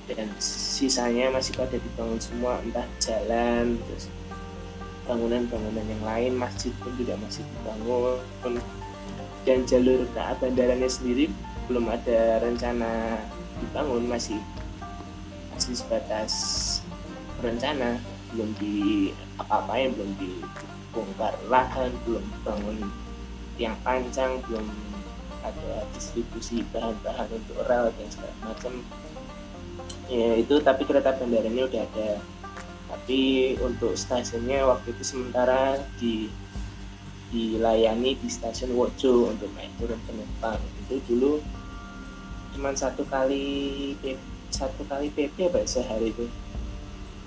[0.07, 4.07] Dan sisanya masih pada dibangun semua entah jalan terus
[5.07, 8.19] bangunan-bangunan yang lain masjid pun juga masih dibangun
[9.47, 11.31] dan jalur ke arah bandaranya sendiri
[11.71, 13.23] belum ada rencana
[13.63, 14.43] dibangun masih
[15.55, 16.33] masih sebatas
[17.39, 18.03] rencana
[18.35, 22.91] belum di apa-apain belum dibongkar lahan belum bangun
[23.55, 24.67] yang panjang belum
[25.47, 28.73] ada distribusi bahan-bahan untuk rel dan segala macam.
[30.07, 32.09] Ya itu tapi kereta bandaranya udah ada.
[32.87, 33.19] Tapi
[33.59, 36.31] untuk stasiunnya waktu itu sementara di
[37.31, 40.59] dilayani di stasiun Wojo untuk naik turun penumpang.
[40.87, 41.43] Itu dulu
[42.55, 43.93] cuman satu kali
[44.49, 46.25] satu kali PP apa ya sehari itu.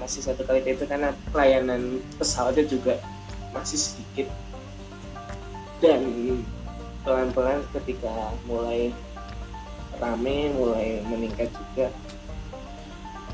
[0.01, 2.97] Masih satu kali PP karena pelayanan pesawatnya juga
[3.53, 4.29] masih sedikit.
[5.81, 6.03] Dan
[7.05, 8.93] pelan-pelan ketika mulai
[10.01, 11.93] rame mulai meningkat juga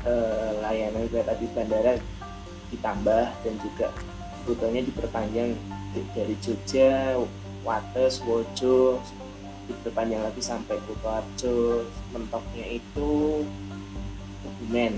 [0.03, 1.93] eh, layanan kereta di bandara
[2.67, 3.87] ditambah dan juga
[4.47, 5.51] rutenya diperpanjang
[5.91, 7.19] di- dari Jogja,
[7.67, 9.03] Wates, Wojo
[9.67, 11.83] diperpanjang lagi sampai Kutoarjo
[12.15, 13.43] mentoknya itu
[14.39, 14.95] Kebumen.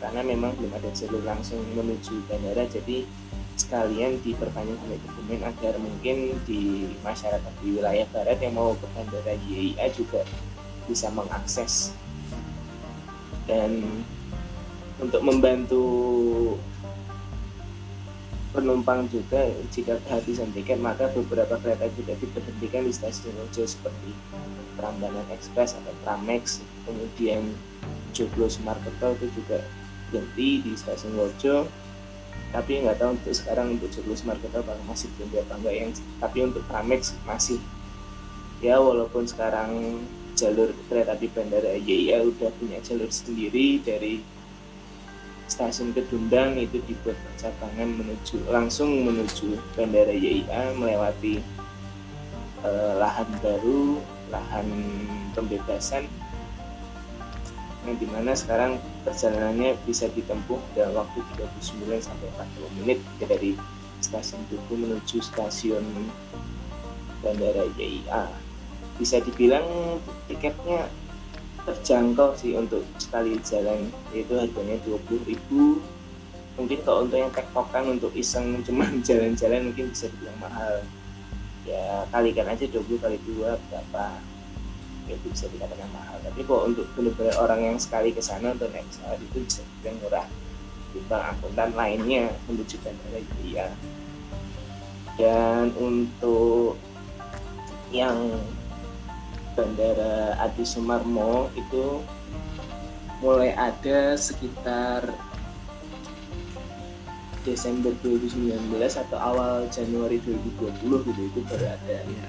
[0.00, 3.04] Karena memang belum ada jalur langsung menuju bandara jadi
[3.54, 9.36] sekalian diperpanjang sampai Kebumen agar mungkin di masyarakat di wilayah barat yang mau ke bandara
[9.44, 10.24] YIA juga
[10.88, 11.92] bisa mengakses.
[13.44, 13.84] Dan
[14.96, 15.84] untuk membantu
[18.54, 24.14] penumpang juga jika kehabisan tiket maka beberapa kereta juga diberhentikan di stasiun Wojo seperti
[24.78, 26.62] Prambanan Express atau Pramex.
[26.86, 27.50] Kemudian
[28.14, 29.58] Joglo Sumarketo itu juga
[30.14, 31.66] berhenti di stasiun Wojo
[32.54, 35.90] tapi nggak tahu untuk sekarang untuk Joglo Sumarketo apakah masih berhenti apa enggak yang
[36.22, 37.58] tapi untuk Pramex masih.
[38.62, 39.98] Ya walaupun sekarang
[40.38, 44.22] jalur kereta api bandara YIA udah punya jalur sendiri dari
[45.48, 51.40] stasiun Kedundang itu dibuat percabangan menuju langsung menuju bandara YIA melewati
[52.64, 54.00] eh, lahan baru
[54.32, 54.66] lahan
[55.36, 56.08] pembebasan
[57.84, 61.20] yang di mana sekarang perjalanannya bisa ditempuh dalam waktu
[61.60, 63.52] 39 sampai 40 menit dari
[64.00, 65.84] stasiun Tugu menuju stasiun
[67.20, 68.32] bandara YIA
[68.96, 69.66] bisa dibilang
[70.30, 70.88] tiketnya
[71.64, 75.34] terjangkau sih untuk sekali jalan yaitu harganya 20.000
[76.54, 80.84] mungkin kalau untuk yang tektokan untuk iseng cuman jalan-jalan mungkin bisa dibilang mahal.
[81.64, 84.20] Ya kalikan aja 20 kali dua berapa?
[85.08, 86.20] Ya itu bisa dikatakan mahal.
[86.20, 89.96] Tapi kok untuk benar-benar orang yang sekali ke sana untuk naik pesawat itu bisa dibilang
[90.04, 90.26] murah.
[90.94, 93.66] Timbang angkutan lainnya menuju bandara iya
[95.14, 96.74] dan untuk
[97.94, 98.18] yang
[99.54, 102.02] Bandara Adi Sumarmo itu
[103.22, 105.08] mulai ada sekitar
[107.44, 111.98] Desember 2019 atau awal Januari 2020 gitu itu baru ada.
[112.04, 112.26] Iya.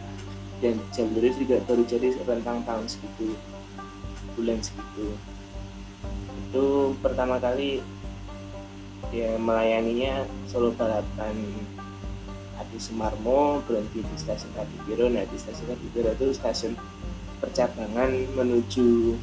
[0.64, 3.36] dan jalurnya juga baru jadi rentang tahun segitu
[4.40, 5.16] bulan segitu.
[6.48, 7.84] Itu pertama kali
[9.12, 11.36] ya melayaninya Solo Balapan
[12.56, 15.12] Adi Sumarmo berhenti di stasiun Kadipiro.
[15.12, 16.74] Nah di stasiun Kadipiro itu stasiun
[17.46, 19.14] percabangan menuju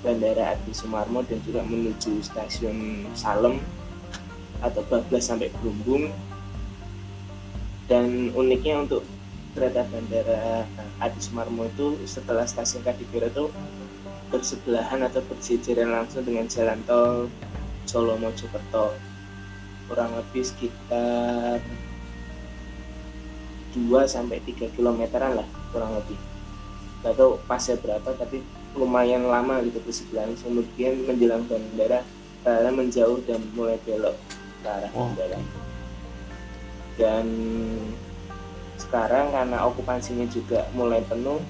[0.00, 3.60] Bandara Adi Sumarmo dan juga menuju stasiun Salem
[4.64, 6.08] atau Bablas sampai Gelumbung
[7.84, 9.04] dan uniknya untuk
[9.52, 10.64] kereta Bandara
[10.96, 13.46] Adi Sumarmo itu setelah stasiun Kadipiro itu
[14.32, 17.28] bersebelahan atau berjejeran langsung dengan jalan tol
[17.86, 18.98] Solo Mojokerto.
[19.86, 21.62] Kurang lebih sekitar
[23.76, 26.16] 2 sampai 3 kilometeran lah kurang lebih
[27.04, 28.40] gak tahu pasnya berapa tapi
[28.76, 32.04] lumayan lama gitu persebelahan kemudian menjelang bandara
[32.44, 34.16] karena menjauh dan mulai belok
[34.62, 35.08] ke arah Oh.
[35.12, 35.38] bandara
[36.96, 37.26] dan
[38.76, 41.40] sekarang karena okupansinya juga mulai penuh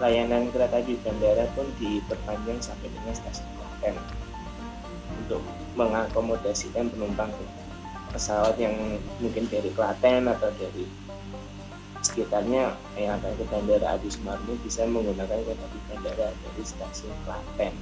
[0.00, 3.94] layanan kereta di bandara pun diperpanjang sampai dengan stasiun Klaten
[5.26, 5.42] untuk
[5.76, 7.30] mengakomodasikan penumpang
[8.10, 8.74] pesawat yang
[9.22, 10.88] mungkin dari Klaten atau dari
[12.10, 17.74] sekitarnya yang akan ke Bandara Adi Sumarmo bisa menggunakan kereta api bandara dari stasiun Klaten.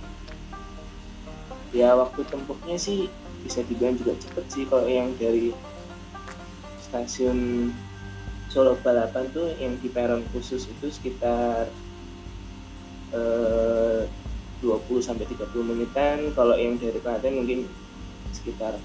[1.73, 3.09] Ya waktu tempuhnya sih
[3.41, 5.57] bisa dibilang juga cepet sih kalau yang dari
[6.85, 7.73] stasiun
[8.49, 11.69] Solo Balapan tuh yang di peron khusus itu sekitar
[13.13, 14.09] eh,
[14.61, 17.69] 20 sampai 30 menitan kalau yang dari Klaten mungkin
[18.33, 18.77] sekitar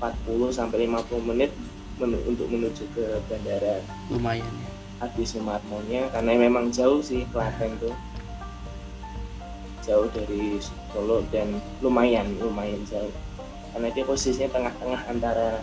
[0.00, 1.52] 40 sampai 50 menit
[2.00, 3.80] men- untuk menuju ke bandara.
[4.12, 4.70] Lumayan ya.
[4.96, 7.92] Adi Sumarmo-nya karena memang jauh sih Klaten tuh.
[9.84, 10.56] Jauh dari
[10.90, 13.12] Solo dan lumayan lumayan jauh.
[13.76, 15.60] Karena dia posisinya tengah-tengah antara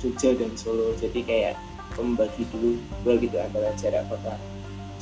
[0.00, 0.96] Jogja dan Solo.
[0.96, 1.54] Jadi kayak
[2.00, 4.40] membagi dulu begitu antara jarak kota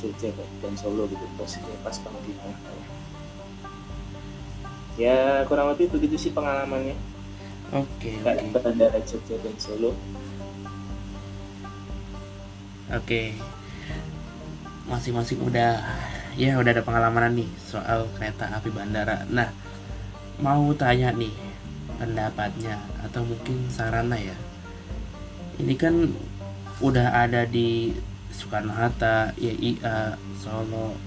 [0.03, 2.87] Jogja dan Solo gitu posisinya pas banget di tengah-tengah.
[4.99, 6.99] Ya kurang lebih begitu sih pengalamannya.
[7.71, 8.59] Oke kayak oke.
[8.59, 9.95] bandara Jogja dan Solo
[12.91, 13.35] Oke.
[14.87, 15.79] Masing-masing udah
[16.35, 19.23] ya udah ada pengalaman nih soal kereta api bandara.
[19.31, 19.47] Nah,
[20.43, 21.31] mau tanya nih
[21.95, 24.35] pendapatnya atau mungkin sarana ya.
[25.59, 26.11] Ini kan
[26.81, 27.93] udah ada di
[28.33, 30.97] Soekarno Hatta, YIA, Solo,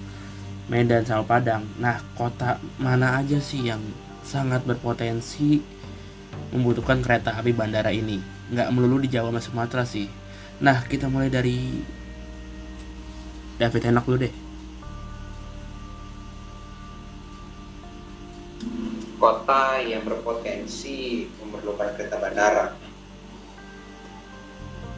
[0.71, 1.67] Medan sama Padang.
[1.77, 3.81] Nah, kota mana aja sih yang
[4.25, 5.61] sangat berpotensi
[6.55, 8.23] membutuhkan kereta api bandara ini?
[8.53, 10.07] Nggak melulu di Jawa sama Sumatera sih.
[10.63, 11.83] Nah, kita mulai dari
[13.59, 14.35] David Enak dulu deh.
[19.25, 22.77] kota yang berpotensi memerlukan kereta bandara.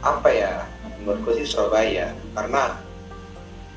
[0.03, 0.67] Apa ya?
[0.99, 2.11] Menurutku sih Surabaya.
[2.35, 2.75] Karena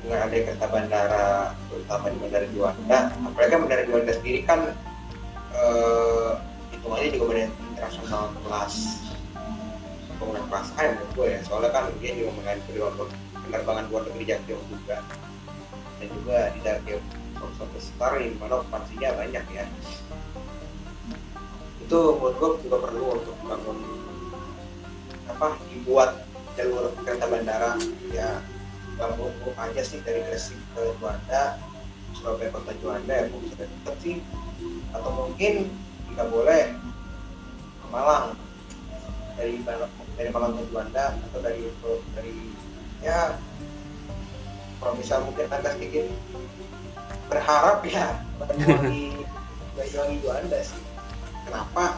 [0.03, 1.27] dengan ada kereta bandara
[1.71, 2.99] terutama di bandara Juanda.
[3.15, 4.59] Apalagi kan bandara Juanda sendiri kan
[5.55, 6.31] eh,
[6.75, 8.75] hitungannya juga bandara internasional kelas
[10.21, 11.39] penggunaan kelas A ya gue ya.
[11.41, 12.61] Soalnya kan dia juga mengenai
[13.41, 15.01] penerbangan luar negeri jauh juga.
[15.97, 17.01] Dan juga di yang
[17.41, 19.65] sosok besar yang mana okupansinya banyak ya.
[21.81, 23.77] Itu menurut gue juga perlu untuk bangun
[25.25, 26.21] apa dibuat
[26.53, 27.73] jalur kereta bandara.
[28.13, 28.45] Ya
[29.01, 31.57] bangun aja sih dari Gresik ke Juanda
[32.13, 34.17] Surabaya kota Juanda ya mungkin sudah deket sih.
[34.93, 35.73] Atau mungkin
[36.13, 36.77] jika boleh
[37.81, 38.37] ke Malang.
[39.39, 39.57] Dari
[40.21, 41.65] dari Malang ke Juanda atau dari
[42.13, 42.35] dari
[43.01, 43.33] ya
[44.77, 46.05] kalau bisa mungkin agak sedikit
[47.25, 49.25] berharap ya Banyuwangi
[49.81, 50.81] Banyuwangi Juanda sih.
[51.49, 51.97] Kenapa?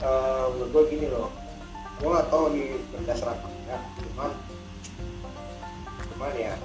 [0.00, 1.28] Eh, menurut gue gini loh
[2.00, 4.32] gue gak tau di berdasarkan ya cuman
[6.08, 6.56] cuman ya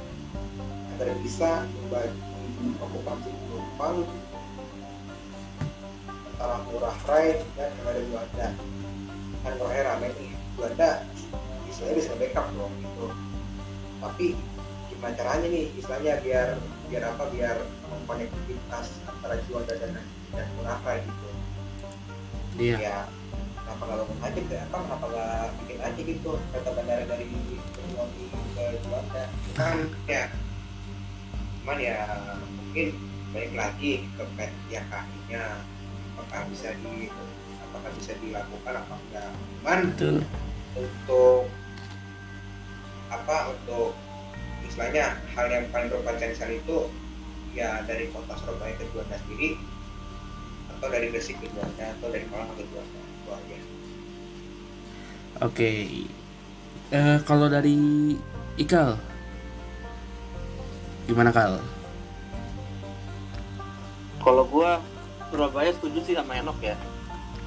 [0.96, 2.16] agar bisa membagi
[2.80, 4.08] okupansi penumpang
[6.32, 8.48] antara murah rai dan di Juanda
[9.44, 11.04] kan kalau rame nih Juanda
[11.68, 13.06] istilahnya bisa backup dong gitu.
[14.00, 14.26] Tapi
[14.92, 16.48] gimana caranya nih istilahnya biar
[16.88, 17.58] biar apa biar
[18.08, 20.00] konektivitas antara Juanda dan
[20.32, 21.28] dan murah gitu.
[22.56, 22.78] Iya.
[22.80, 22.98] ya
[23.60, 28.26] kenapa nggak bangun aja ke apa kenapa nggak bikin aja gitu kereta bandara dari Banyuwangi
[28.56, 29.24] ke Juanda
[29.60, 29.78] kan.
[30.08, 30.24] Ya.
[31.60, 31.98] Cuman ya
[32.56, 32.88] mungkin
[33.36, 34.24] balik lagi ke
[34.72, 35.44] ya kakinya
[36.16, 37.12] apakah bisa di
[37.86, 39.30] apakah bisa dilakukan apa enggak
[39.62, 40.18] cuman Betul.
[40.74, 41.42] untuk
[43.14, 43.94] apa untuk
[44.66, 46.90] istilahnya hal yang paling berpotensial itu
[47.54, 49.62] ya dari kota Surabaya ke Juanda sendiri
[50.74, 53.58] atau dari Gresik ke Juanda atau dari Malang ke Juanda itu aja
[55.44, 55.72] Oke.
[56.96, 57.78] Eh kalau dari
[58.58, 58.98] Ikal
[61.06, 61.62] gimana Kal?
[64.26, 64.82] kalau gua
[65.30, 66.74] Surabaya setuju sih sama Enok ya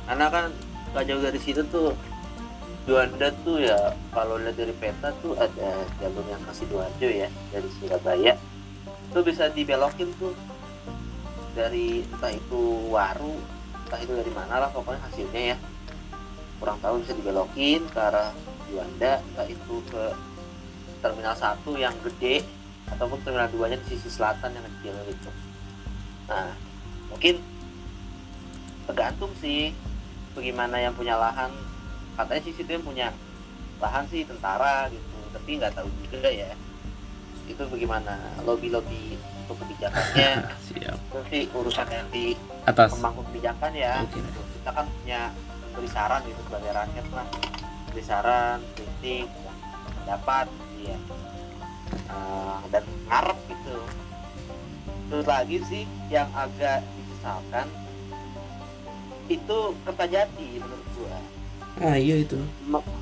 [0.09, 0.49] karena kan
[0.97, 1.93] gak jauh dari situ tuh
[2.89, 7.69] Juanda tuh ya kalau lihat dari peta tuh ada jalur yang ke Sidoarjo ya dari
[7.77, 8.33] Surabaya.
[9.13, 10.33] Itu bisa dibelokin tuh
[11.53, 13.37] dari entah itu Waru
[13.85, 15.57] entah itu dari mana lah pokoknya hasilnya ya.
[16.57, 18.33] Kurang tahu bisa dibelokin ke arah
[18.73, 20.05] Juanda entah itu ke
[21.05, 22.41] terminal 1 yang gede
[22.89, 25.31] ataupun terminal 2 nya di sisi selatan yang kecil gitu.
[26.33, 26.57] Nah
[27.13, 27.37] mungkin
[28.89, 29.77] tergantung sih
[30.39, 31.51] bagaimana yang punya lahan?
[32.15, 33.11] Katanya sih situ yang punya
[33.83, 36.55] lahan sih tentara gitu tapi nggak tahu juga ya.
[37.51, 38.15] Itu bagaimana
[38.47, 40.31] lobby lobby untuk kebijakannya?
[40.71, 40.99] Siap.
[40.99, 42.95] Itu sih urusan yang di atas.
[42.95, 44.07] pemangku kebijakan ya.
[44.07, 44.41] Gitu.
[44.63, 45.21] kita kan punya
[45.67, 47.27] memberi saran gitu sebagai rakyat lah.
[47.91, 49.27] Beri saran kritik
[49.99, 50.99] pendapat gitu ya
[52.09, 53.77] Eh, dan ngarep gitu.
[55.09, 57.69] Terus lagi sih yang agak disesalkan
[59.29, 61.19] itu Kertajati menurut gua.
[61.79, 62.41] Ah iya itu.
[62.67, 62.97] Me-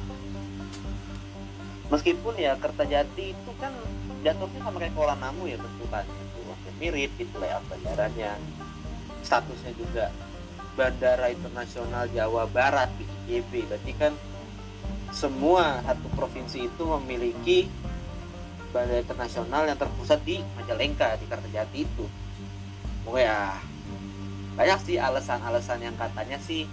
[1.88, 3.72] meskipun ya Kertajati itu kan
[4.26, 8.34] jatuhnya sama kayak Kuala Namu ya bentukannya itu hampir mirip gitu layout bandaranya.
[9.22, 10.10] Statusnya juga
[10.76, 14.12] Bandara Internasional Jawa Barat BIJB berarti kan
[15.14, 17.70] semua satu provinsi itu memiliki
[18.74, 22.04] bandara internasional yang terpusat di Majalengka di Kertajati itu.
[23.06, 23.38] Pokoknya ya
[24.56, 26.64] banyak sih alasan-alasan yang katanya sih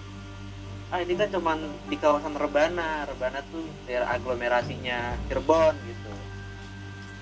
[0.94, 1.58] ah ini kan cuman
[1.92, 3.04] di kawasan Rebana.
[3.10, 6.12] Rebana tuh daerah aglomerasinya Cirebon gitu.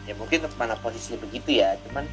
[0.05, 2.05] Ya mungkin mana posisinya begitu ya cuman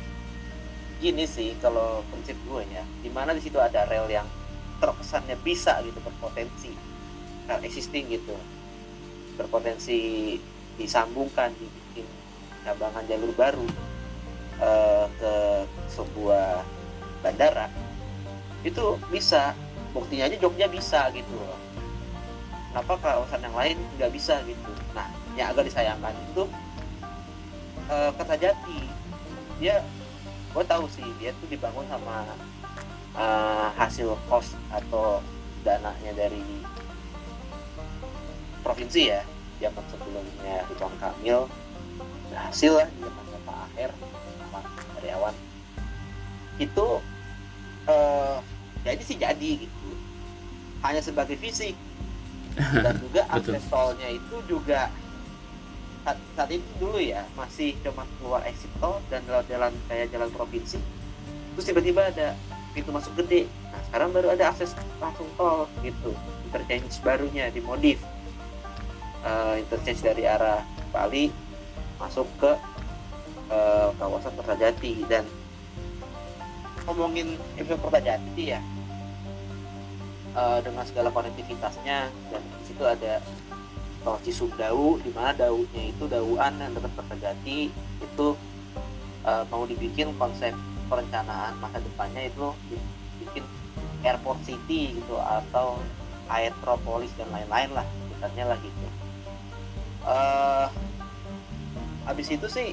[0.99, 4.27] gini sih kalau prinsip gue ya di mana di situ ada rel yang
[4.83, 6.73] terkesannya bisa gitu berpotensi
[7.45, 8.35] rel existing gitu.
[9.37, 10.35] Berpotensi
[10.81, 12.07] disambungkan dibikin
[12.65, 13.67] cabangan jalur baru
[14.63, 15.35] eh, ke
[15.91, 16.63] sebuah
[17.21, 17.67] bandara
[18.67, 19.55] itu bisa.
[19.97, 21.59] Buktinya aja Jogja bisa gitu loh.
[22.69, 24.71] Kenapa kawasan yang lain nggak bisa gitu.
[24.93, 26.45] Nah yang agak disayangkan itu
[27.89, 28.81] eh, Kertajati
[29.59, 29.83] dia
[30.55, 32.29] gue tahu sih dia tuh dibangun sama
[33.17, 35.25] eh, hasil kos atau
[35.65, 36.45] dananya dari
[38.63, 39.25] provinsi ya.
[39.59, 41.49] Zaman sebelumnya Ridwan Kamil.
[42.29, 43.91] Berhasil lah di zaman Pak Aher
[44.39, 44.61] sama
[44.95, 45.35] karyawan.
[46.61, 47.01] Itu
[47.89, 48.37] eh
[48.85, 49.89] jadi sih jadi gitu.
[50.85, 51.75] Hanya sebagai fisik.
[52.59, 54.91] Dan juga akses tolnya itu juga
[56.03, 60.31] saat, saat itu dulu ya masih cuma keluar exit tol dan lewat jalan kayak jalan
[60.33, 60.81] provinsi
[61.53, 62.39] terus tiba-tiba ada
[62.73, 63.51] pintu masuk gede.
[63.75, 64.73] Nah sekarang baru ada akses
[65.03, 66.15] langsung tol gitu
[66.49, 68.01] interchange barunya dimodif
[69.19, 70.63] Eh, interchange dari arah
[70.95, 71.27] Bali
[71.99, 72.55] masuk ke
[73.51, 75.27] eh, kawasan Kertajati dan
[76.89, 78.61] ngomongin efek Kertajati ya.
[80.39, 83.21] Eh, dengan segala konektivitasnya dan di situ ada
[84.07, 87.69] tol Cisumdawu di mana daunya itu dauan yang dekat Kertajati
[88.01, 88.27] itu
[89.29, 90.57] eh, mau dibikin konsep
[90.89, 92.57] perencanaan masa depannya itu
[93.21, 93.45] dibikin
[94.01, 95.77] airport city gitu atau
[96.33, 98.87] aeropolis dan lain-lain lah sebutannya lah gitu.
[100.09, 100.67] Eh
[102.09, 102.73] habis itu sih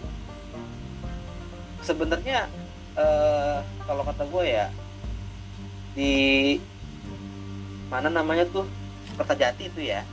[1.83, 2.47] sebenarnya
[2.95, 4.67] eh kalau kata gue ya
[5.95, 6.13] di
[7.91, 8.65] mana namanya tuh?
[9.15, 10.03] Kertajati itu ya.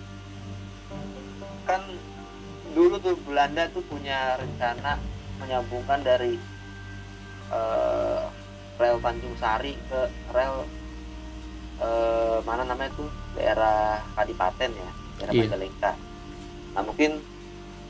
[1.67, 1.83] Kan
[2.75, 4.99] dulu tuh Belanda tuh punya rencana
[5.43, 6.39] menyambungkan dari
[7.51, 8.23] eh,
[8.79, 10.67] rel Tanjung Sari ke rel
[11.83, 13.11] eh, mana namanya tuh?
[13.35, 15.43] Daerah Kadipaten ya daerah Iya.
[15.49, 15.93] Majalengka.
[16.75, 17.11] Nah mungkin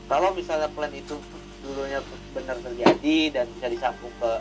[0.07, 1.15] kalau misalnya plan itu
[1.63, 1.99] dulunya
[2.35, 4.31] benar terjadi dan bisa disambung ke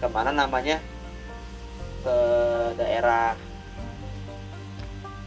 [0.00, 0.80] ke mana namanya?
[2.00, 2.16] Ke
[2.80, 3.36] daerah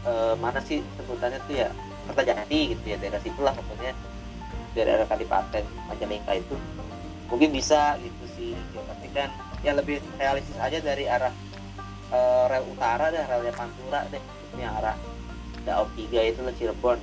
[0.04, 1.70] eh, mana sih sebutannya tuh ya?
[2.10, 3.94] Kertajati gitu ya daerah situlah pokoknya.
[4.74, 6.58] Daerah Kadipaten Majalengka itu.
[7.30, 9.30] Mungkin bisa gitu sih ya, tapi kan
[9.64, 11.32] ya lebih realistis aja dari arah
[12.10, 14.20] eh, rel utara deh relnya Pantura deh
[14.58, 14.98] ini arah
[15.64, 16.98] Daob 3 itu lah Cirebon.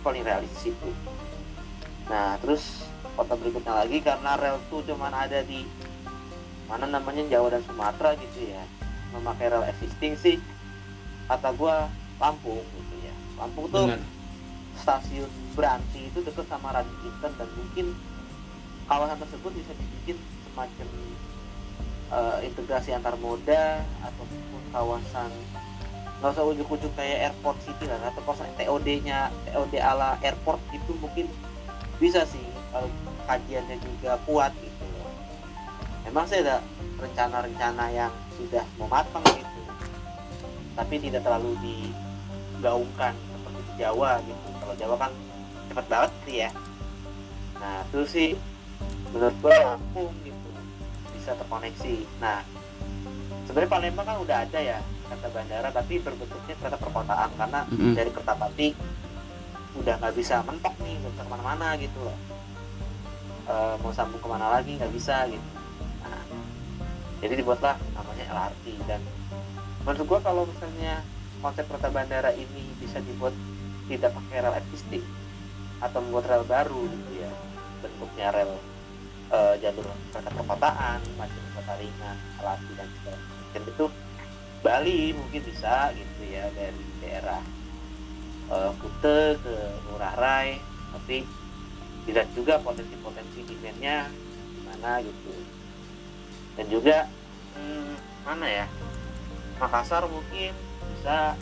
[0.00, 0.90] Paling realistis itu.
[2.08, 5.68] Nah terus kota berikutnya lagi karena rel tuh cuman ada di
[6.72, 8.64] mana namanya Jawa dan Sumatera gitu ya.
[9.12, 10.36] Memakai rel existing sih.
[11.28, 13.12] Kata gua Lampung gitu ya.
[13.36, 14.00] Lampung tuh benar.
[14.80, 17.92] stasiun Beranti itu dekat sama Radio Inten dan mungkin
[18.88, 20.16] kawasan tersebut bisa dibikin
[20.48, 20.88] semacam
[22.08, 25.28] eh, integrasi antar moda ataupun kawasan
[26.22, 31.26] nggak usah ujuk-ujuk kayak airport city lah atau kawasan TOD-nya TOD ala airport itu mungkin
[31.98, 32.86] bisa sih kalau
[33.26, 34.71] kajiannya juga kuat gitu
[36.06, 36.58] memang sih ada
[36.98, 39.60] rencana-rencana yang sudah mau matang gitu.
[40.72, 44.46] Tapi tidak terlalu digaungkan seperti di Jawa gitu.
[44.62, 45.12] Kalau Jawa kan
[45.70, 46.50] cepet banget sih ya.
[47.58, 48.28] Nah itu sih
[49.12, 50.48] menurut gue Lampung gitu
[51.14, 51.94] bisa terkoneksi.
[52.22, 52.40] Nah
[53.46, 54.78] sebenarnya Palembang kan udah ada ya
[55.12, 57.30] kata bandara tapi berbentuknya kereta perkotaan.
[57.36, 57.94] Karena Mm-mm.
[57.94, 58.68] dari Kertapati
[59.72, 62.18] udah nggak bisa mentok nih nggak bisa ke mana-mana gitu loh.
[63.42, 65.61] Eh, mau sambung ke mana lagi nggak bisa gitu
[67.22, 69.00] jadi dibuatlah namanya LRT dan
[69.86, 71.06] menurut gua kalau misalnya
[71.38, 73.32] konsep kota bandara ini bisa dibuat
[73.86, 75.06] tidak pakai rel existing
[75.78, 77.30] atau membuat rel baru gitu ya
[77.82, 78.52] bentuknya rel
[79.30, 83.86] uh, jalur kereta perkotaan macam kota ringan alati dan segala macam itu
[84.62, 87.42] Bali mungkin bisa gitu ya dari daerah
[88.50, 89.54] uh, Kute ke
[89.90, 90.62] Ngurah Rai
[90.94, 91.26] tapi
[92.06, 94.06] tidak juga potensi-potensi demandnya
[94.54, 95.34] gimana gitu
[96.56, 96.96] dan juga
[97.56, 97.92] hmm,
[98.28, 98.66] mana ya?
[99.58, 100.52] Makassar mungkin
[100.96, 101.38] bisa.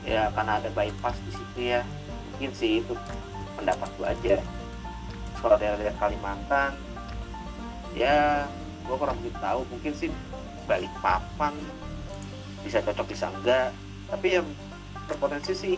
[0.00, 1.80] Ya karena ada bypass di situ ya.
[2.34, 2.92] Mungkin sih itu
[3.56, 4.36] pendapat gue aja.
[5.40, 6.72] Kalau daerah-daerah Kalimantan
[7.96, 8.48] ya
[8.84, 9.60] gue kurang begitu tahu.
[9.70, 10.10] Mungkin sih
[10.64, 11.54] balik papan
[12.64, 13.70] bisa cocok bisa enggak.
[14.10, 14.48] Tapi yang
[15.06, 15.74] berpotensi sih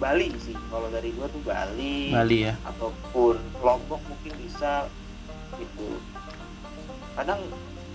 [0.00, 0.56] Bali sih.
[0.72, 2.56] Kalau dari gue tuh Bali Bali ya.
[2.64, 4.88] ataupun Lombok mungkin bisa
[5.60, 6.00] gitu
[7.18, 7.40] kadang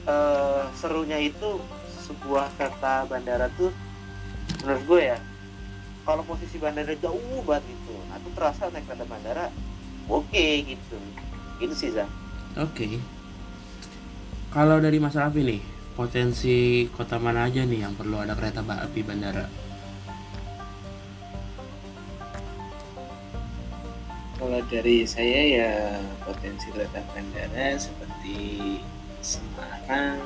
[0.05, 1.61] eh, serunya itu
[2.05, 3.73] sebuah kata bandara tuh
[4.61, 5.17] menurut gue ya
[6.05, 9.45] kalau posisi bandara jauh banget gitu nah itu terasa naik kereta bandara
[10.05, 10.97] oke okay, gitu.
[11.55, 12.05] Gitu sih Zah.
[12.59, 12.87] Oke.
[12.87, 12.93] Okay.
[14.51, 15.61] kalau dari Mas Raffi nih
[15.95, 19.47] potensi kota mana aja nih yang perlu ada kereta api bandara?
[24.35, 25.71] Kalau dari saya ya
[26.27, 28.37] potensi kereta bandara seperti
[29.25, 30.21] Semarang.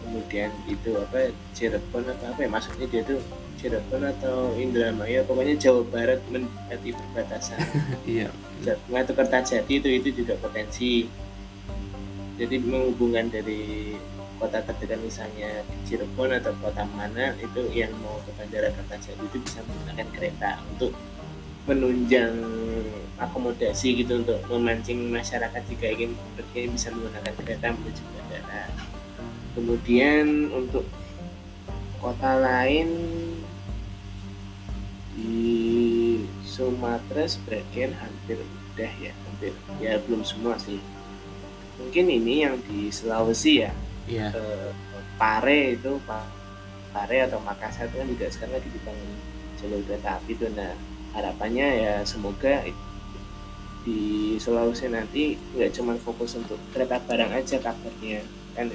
[0.00, 2.48] Kemudian itu apa Cirebon apa apa ya?
[2.48, 3.20] Maksudnya dia tuh
[3.60, 7.60] Cirebon atau Indramayu pokoknya Jawa Barat mendekati perbatasan.
[8.08, 8.32] Iya.
[8.96, 11.04] Atau Kertajati itu itu juga potensi.
[12.40, 13.92] Jadi menghubungkan dari
[14.40, 19.60] kota terdekat misalnya Cirebon atau kota mana itu yang mau ke Bandara Kertajati itu bisa
[19.68, 20.96] menggunakan kereta untuk
[21.70, 22.34] menunjang
[23.20, 28.64] akomodasi gitu untuk memancing masyarakat jika ingin pergi bisa menggunakan kereta menuju bandara.
[29.54, 30.88] Kemudian untuk
[32.02, 32.88] kota lain
[35.14, 35.46] di
[36.42, 40.80] Sumatera sebagian hampir udah ya hampir ya belum semua sih.
[41.78, 43.72] Mungkin ini yang di Sulawesi ya.
[44.10, 44.34] Yeah.
[44.34, 44.72] eh,
[45.20, 46.00] Pare itu
[46.90, 49.12] Pare atau Makassar itu kan juga sekarang lagi dibangun
[49.60, 50.72] jalur kereta api itu nah
[51.14, 52.66] harapannya ya semoga
[53.80, 58.20] di Sulawesi nanti nggak cuma fokus untuk kereta barang aja kabarnya.
[58.52, 58.70] Kan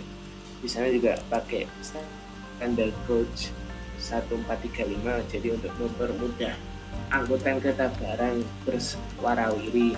[0.62, 3.54] di sana juga pakai standar coach
[4.02, 6.56] 1435 jadi untuk mempermudah
[7.14, 9.94] angkutan kereta barang berwarawiri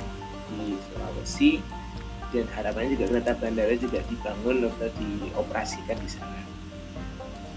[0.51, 1.51] di Sulawesi.
[2.27, 6.56] Dan harapannya juga kereta bandara juga dibangun atau dioperasikan di sana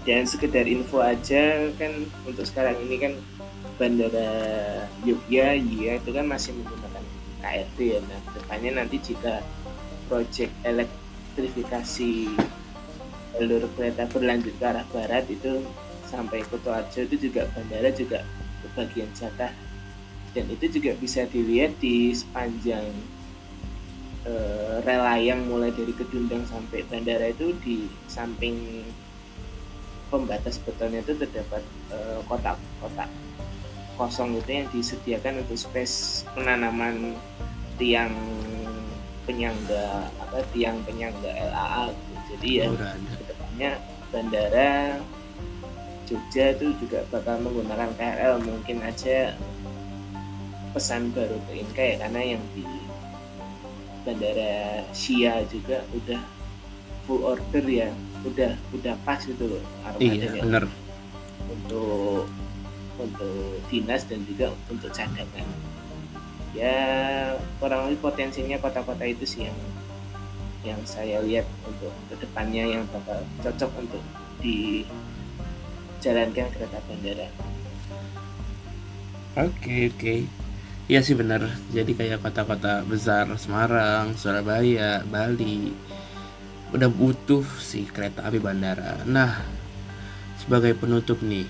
[0.01, 1.93] dan sekedar info aja kan
[2.25, 3.13] untuk sekarang ini kan
[3.77, 4.29] bandara
[5.05, 7.03] Yogyakarta ya itu kan masih menggunakan
[7.41, 7.99] KRT ya.
[8.05, 9.41] Nah depannya nanti jika
[10.09, 12.11] proyek elektrifikasi
[13.37, 15.65] jalur kereta berlanjut ke arah barat itu
[16.05, 18.25] sampai Kutoarjo itu juga bandara juga
[18.77, 19.53] bagian jatah.
[20.31, 22.87] Dan itu juga bisa dilihat di sepanjang
[24.23, 24.33] e,
[24.85, 28.85] rel layang mulai dari Kedundang sampai bandara itu di samping
[30.11, 31.63] pembatas betonnya itu terdapat
[32.27, 33.07] kotak-kotak
[33.95, 37.15] kosong itu yang disediakan untuk space penanaman
[37.79, 38.11] tiang
[39.23, 42.17] penyangga apa tiang penyangga LAA gitu.
[42.35, 42.65] jadi ya
[43.15, 43.71] ke depannya
[44.09, 44.99] bandara
[46.09, 49.39] Jogja itu juga bakal menggunakan KRL mungkin aja
[50.75, 52.65] pesan baru ke Inka ya karena yang di
[54.03, 56.21] bandara Sia juga udah
[57.05, 57.93] full order ya
[58.25, 59.63] udah udah pas gitu loh
[59.97, 60.65] iya benar
[61.49, 62.29] untuk
[63.01, 65.47] untuk dinas dan juga untuk cadangan
[66.51, 66.75] ya
[67.57, 69.55] kurang lebih potensinya kota-kota itu sih yang
[70.61, 74.03] yang saya lihat untuk ke depannya yang bakal cocok untuk
[74.41, 77.29] dijalankan kereta bandara.
[79.31, 80.19] Oke okay, oke, okay.
[80.85, 81.49] iya sih benar.
[81.73, 85.73] Jadi kayak kota-kota besar Semarang, Surabaya, Bali
[86.71, 89.03] udah butuh sih kereta api bandara.
[89.03, 89.43] Nah
[90.39, 91.45] sebagai penutup nih,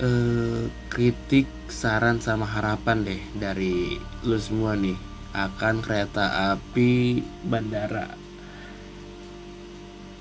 [0.00, 4.96] eh, kritik, saran sama harapan deh dari lu semua nih
[5.36, 8.08] akan kereta api bandara.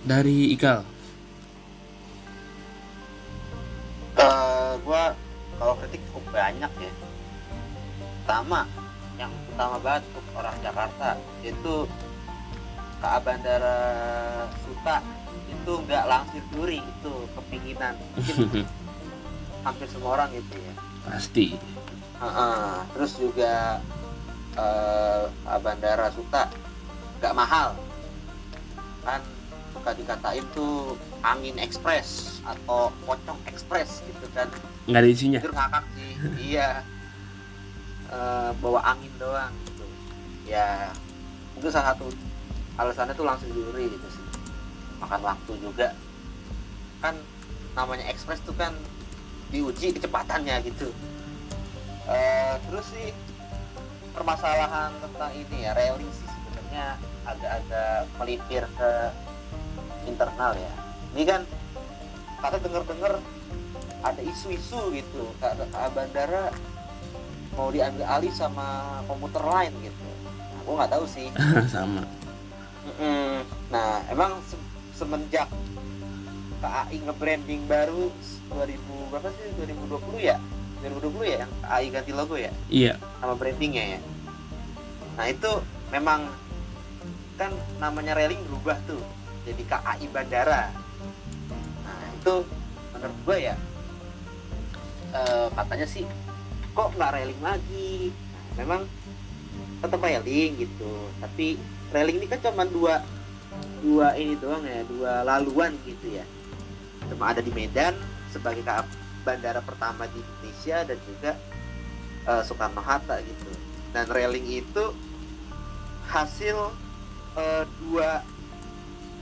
[0.04, 0.84] Dari Ikal.
[4.20, 5.16] Uh, gua
[5.56, 6.94] kalau kritik cukup banyak ya.
[8.24, 8.68] Pertama,
[9.16, 11.10] yang utama banget untuk orang Jakarta
[11.40, 11.76] itu
[13.04, 13.78] KA Bandara
[14.64, 15.04] Suta
[15.52, 18.00] itu nggak langsir duri itu kepinginan.
[18.16, 18.64] Mungkin
[19.68, 20.74] hampir semua orang gitu ya.
[21.04, 21.60] Pasti.
[22.16, 22.72] Uh -uh.
[22.96, 23.84] terus juga
[24.56, 25.28] uh,
[25.60, 26.48] bandara Suta
[27.20, 27.76] nggak mahal.
[29.04, 29.20] Kan
[29.76, 34.48] suka dikatain tuh angin ekspres atau pocong ekspres gitu kan.
[34.88, 35.40] Nggak ada isinya?
[35.44, 36.12] Ngakak sih.
[36.56, 36.88] Iya.
[38.14, 39.86] Eh, bawa angin doang gitu.
[40.48, 40.94] Ya
[41.58, 42.08] mungkin salah satu
[42.78, 44.26] alasannya tuh langsung diuri gitu sih.
[45.02, 45.88] Makan waktu juga.
[47.04, 47.20] Kan
[47.78, 48.74] namanya ekspres tuh kan
[49.54, 50.90] diuji kecepatannya gitu.
[52.10, 53.10] Eh, terus sih
[54.14, 58.92] permasalahan tentang ini ya railing sih sebenarnya agak-agak melipir ke
[60.10, 60.74] internal ya.
[61.14, 61.42] Ini kan
[62.42, 63.14] kata denger-denger
[64.04, 65.24] ada isu-isu gitu.
[65.72, 66.52] Bandara
[67.54, 70.08] mau diambil alih sama komuter lain gitu.
[70.26, 71.28] Nah, gue nggak tahu sih.
[71.74, 72.02] Sama
[72.84, 73.48] Mm-mm.
[73.72, 74.60] nah emang se-
[74.94, 75.48] semenjak
[76.60, 78.08] KAI nge-branding baru
[78.48, 79.52] 2000 berapa sih?
[79.60, 80.38] 2020 ya?
[80.80, 82.52] 2020 ya yang KAI ganti logo ya?
[82.72, 82.94] Iya.
[83.20, 84.00] Sama brandingnya ya?
[85.20, 85.52] Nah itu
[85.92, 86.32] memang
[87.36, 89.04] kan namanya railing berubah tuh
[89.44, 90.72] jadi KAI Bandara.
[91.84, 92.34] Nah itu
[92.96, 93.56] menurut gue ya
[95.14, 96.04] eh, katanya sih
[96.72, 98.12] kok nggak railing lagi?
[98.12, 98.82] Nah, memang
[99.84, 101.60] tetap railing gitu tapi
[101.94, 103.06] railing ini kan cuma dua
[103.86, 106.26] dua ini doang ya dua laluan gitu ya.
[107.08, 107.94] Cuma ada di Medan
[108.34, 108.66] sebagai
[109.22, 111.32] bandara pertama di Indonesia dan juga
[112.26, 113.52] eh, Soekarno Hatta gitu.
[113.94, 114.86] Dan railing itu
[116.10, 116.58] hasil
[117.38, 118.26] eh, dua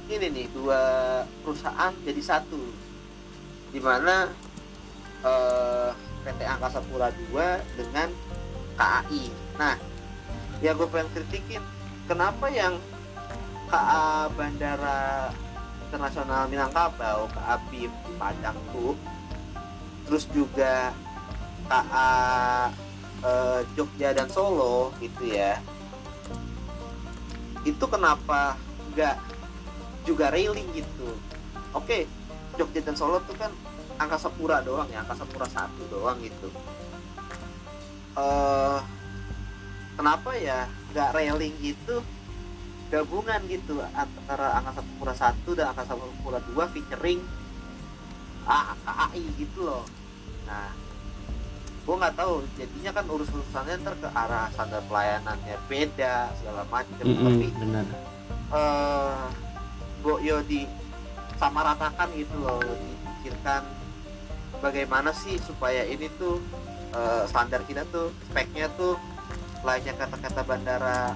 [0.07, 0.81] ini nih dua
[1.43, 2.63] perusahaan jadi satu.
[3.75, 4.31] Di mana
[5.27, 5.91] eh,
[6.21, 7.37] PT Angkasa Pura II
[7.75, 8.09] dengan
[8.77, 9.25] KAI
[9.57, 9.75] nah
[10.61, 11.61] yang gue pengen kritikin
[12.05, 12.77] kenapa yang
[13.71, 15.31] KA Bandara
[15.87, 18.95] Internasional Minangkabau KA BIM Padang tuh
[20.07, 20.91] terus juga
[21.71, 22.09] KA
[23.23, 25.61] eh, Jogja dan Solo gitu ya
[27.61, 28.57] itu kenapa
[28.93, 29.15] nggak
[30.05, 31.13] juga railing gitu?
[31.77, 32.09] Oke
[32.57, 33.53] Jogja dan Solo tuh kan
[34.01, 36.49] angkasa pura doang ya angkasa pura satu doang gitu.
[38.17, 38.79] Eh
[39.95, 42.03] kenapa ya nggak railing gitu
[42.91, 47.23] gabungan gitu antara angkasa pura satu dan angkasa pura dua featuring
[48.43, 49.87] A- KAI gitu loh.
[50.43, 50.75] Nah
[51.81, 52.43] gue nggak tahu.
[52.59, 57.85] Jadinya kan urus urusannya ntar ke arah standar pelayanannya beda segala macam tapi Mm-mm, benar
[58.51, 59.23] eh
[60.03, 60.67] Boyo di
[61.39, 63.63] sama ratakan gitu loh dipikirkan
[64.59, 66.41] bagaimana sih supaya ini tuh
[66.91, 68.97] eh, standar kita tuh speknya tuh
[69.61, 71.13] lainnya kata-kata bandara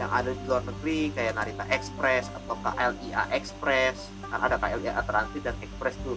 [0.00, 5.42] yang ada di luar negeri kayak Narita Express atau KLIA Express kan ada KLIA Transit
[5.44, 6.16] dan Express tuh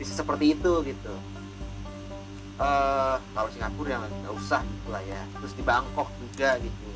[0.00, 1.14] bisa seperti itu gitu.
[2.56, 5.20] Eh kalau Singapura yang nggak usah gitu lah ya.
[5.40, 6.90] Terus di Bangkok juga gitu.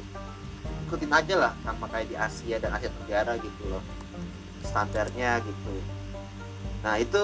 [0.88, 3.82] Ikutin aja lah sama kayak di Asia dan Asia Tenggara gitu loh.
[4.64, 5.74] Standarnya gitu.
[6.80, 7.20] Nah itu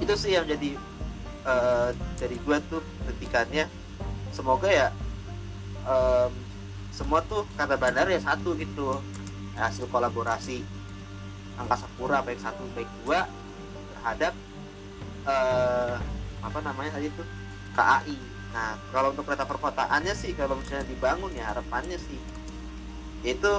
[0.00, 0.78] itu sih yang jadi
[1.44, 3.66] eh, dari gua tuh kritikannya.
[4.32, 4.88] Semoga ya
[5.86, 6.32] em,
[6.92, 9.00] semua tuh kata bandar ya satu gitu.
[9.52, 10.64] Hasil kolaborasi
[11.60, 13.28] angkasa pura baik satu baik dua
[13.92, 14.32] terhadap
[15.28, 15.94] eh,
[16.40, 17.28] apa namanya tadi tuh?
[17.72, 18.16] KAI
[18.52, 22.20] nah kalau untuk kereta perkotaannya sih kalau misalnya dibangun ya harapannya sih
[23.24, 23.52] itu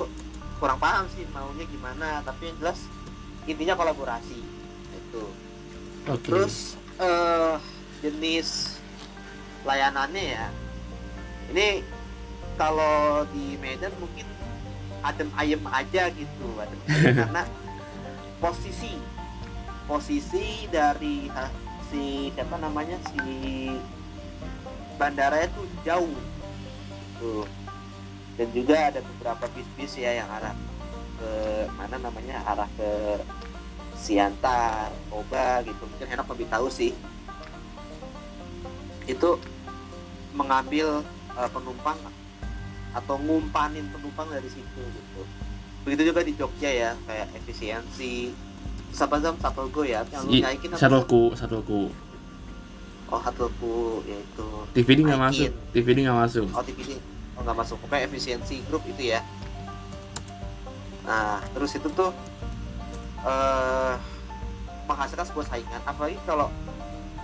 [0.62, 2.78] kurang paham sih maunya gimana tapi yang jelas
[3.50, 4.38] intinya kolaborasi
[4.94, 5.24] itu
[6.06, 6.22] oke.
[6.22, 7.58] Terus eh
[8.06, 8.78] jenis
[9.66, 10.48] layanannya ya.
[11.50, 11.82] Ini
[12.56, 14.28] kalau di Medan mungkin
[15.04, 17.14] adem ayem aja gitu, adem ayem.
[17.18, 17.44] Karena
[18.40, 19.00] posisi
[19.84, 21.28] posisi dari
[21.92, 23.24] si siapa namanya si
[24.96, 26.20] bandaranya tuh jauh
[27.20, 27.44] tuh
[28.40, 30.56] dan juga ada beberapa bis-bis ya yang arah
[31.20, 31.32] ke
[31.78, 32.90] mana namanya arah ke
[34.04, 35.80] Siantar, Oba gitu.
[35.80, 36.92] Mungkin enak lebih tahu sih.
[39.08, 39.40] Itu
[40.36, 41.06] mengambil
[41.40, 41.96] eh, penumpang
[42.94, 45.22] atau ngumpanin penumpang dari situ gitu.
[45.84, 48.32] Begitu juga di Jogja ya kayak efisiensi.
[48.94, 50.78] Siapa zam satu go ya yang lu I- naikin apa?
[50.78, 51.90] shuttleku shuttleku
[53.14, 56.46] oh satuku yaitu TVD nggak masuk TVD nggak masuk.
[56.50, 56.98] Oh TPD
[57.38, 57.78] oh nggak masuk.
[57.82, 59.22] Pokoknya efisiensi grup itu ya.
[61.06, 62.10] Nah terus itu tuh
[63.26, 63.94] eh
[64.90, 65.82] menghasilkan sebuah saingan.
[65.86, 66.50] Apalagi kalau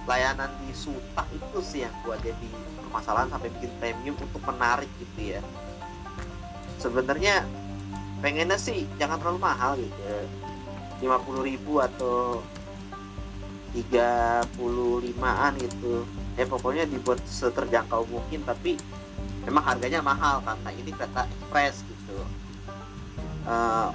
[0.05, 2.49] layanan di Suta itu sih yang gua jadi
[2.89, 5.41] permasalahan sampai bikin premium untuk menarik gitu ya.
[6.81, 7.45] Sebenarnya
[8.19, 10.01] pengennya sih jangan terlalu mahal gitu
[10.99, 12.41] lima puluh ribu atau
[13.77, 16.03] 35an gitu.
[16.33, 18.75] Ya pokoknya dibuat seterjangkau mungkin tapi
[19.45, 22.17] memang harganya mahal karena ini kereta ekspres gitu.
[23.45, 23.87] Eh,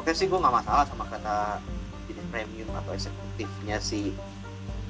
[0.00, 1.60] oke sih gue nggak masalah sama kata
[2.08, 4.16] jenis premium atau eksekutifnya si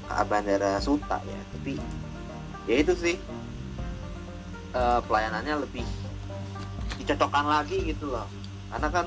[0.07, 1.40] Bandara Suta ya.
[1.59, 1.76] Tapi
[2.68, 3.16] ya itu sih
[4.75, 5.87] eh, pelayanannya lebih
[7.01, 8.27] dicocokkan lagi gitu loh.
[8.71, 9.07] Karena kan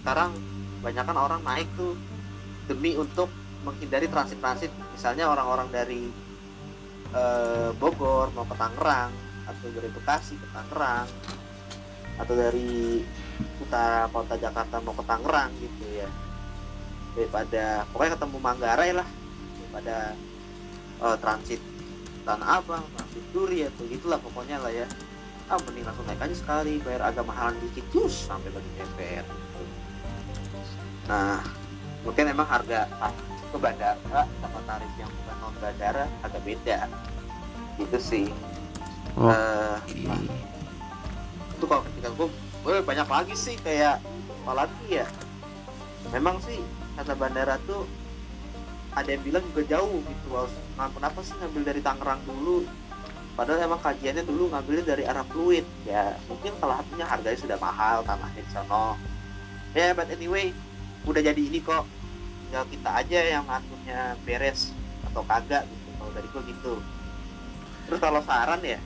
[0.00, 0.30] sekarang
[0.80, 1.98] banyak kan orang naik tuh
[2.70, 3.28] demi untuk
[3.66, 4.70] menghindari transit-transit.
[4.94, 6.02] Misalnya orang-orang dari
[7.12, 9.12] eh, Bogor mau ke Tangerang
[9.46, 11.06] atau dari Bekasi ke Tangerang
[12.16, 13.04] atau dari
[13.60, 16.08] utara kota Jakarta mau ke Tangerang gitu ya.
[17.16, 19.08] Daripada pokoknya ketemu Manggarai lah
[19.60, 19.96] daripada
[21.02, 21.60] eh, transit
[22.26, 24.86] Tanah Abang transit Duri atau gitulah pokoknya lah ya.
[25.46, 29.22] Ah mending langsung naik aja sekali bayar agak mahalan dikit terus sampai bagi DPR
[31.06, 31.38] nah
[32.02, 33.14] mungkin emang harga ah,
[33.46, 36.78] ke bandara sama tarif yang bukan non bandara agak beda.
[37.78, 38.26] Gitu sih.
[39.14, 40.34] Oh, Eh, Oke.
[41.56, 42.28] itu kalau ketika gue
[42.66, 44.02] gue banyak lagi sih kayak
[44.42, 45.06] apalagi ya.
[46.10, 46.58] Memang sih
[46.98, 47.86] kata bandara tuh
[48.96, 52.64] ada yang bilang juga jauh gitu harus nah, kenapa sih ngambil dari Tangerang dulu?
[53.36, 55.68] Padahal emang kajiannya dulu ngambilnya dari arah Fluid.
[55.84, 58.96] Ya mungkin salah satunya harganya sudah mahal tanahnya di sono
[59.76, 60.56] ya but anyway
[61.04, 61.84] udah jadi ini kok.
[62.48, 64.72] Tinggal kita aja yang ngaturnya beres
[65.12, 66.74] atau kagak gitu kalau dari gue gitu.
[67.84, 68.80] Terus kalau saran ya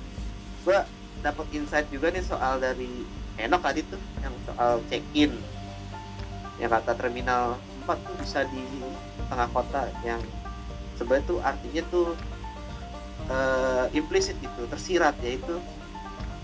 [0.66, 0.78] gue
[1.22, 3.06] dapat insight juga nih soal dari
[3.38, 5.32] Enok tadi tuh yang soal check in
[6.60, 7.56] yang kata terminal
[7.88, 8.60] 4 tuh bisa di
[9.30, 10.18] tengah kota yang
[10.98, 12.08] sebenarnya tuh artinya tuh
[13.30, 15.56] eh, implisit gitu tersirat yaitu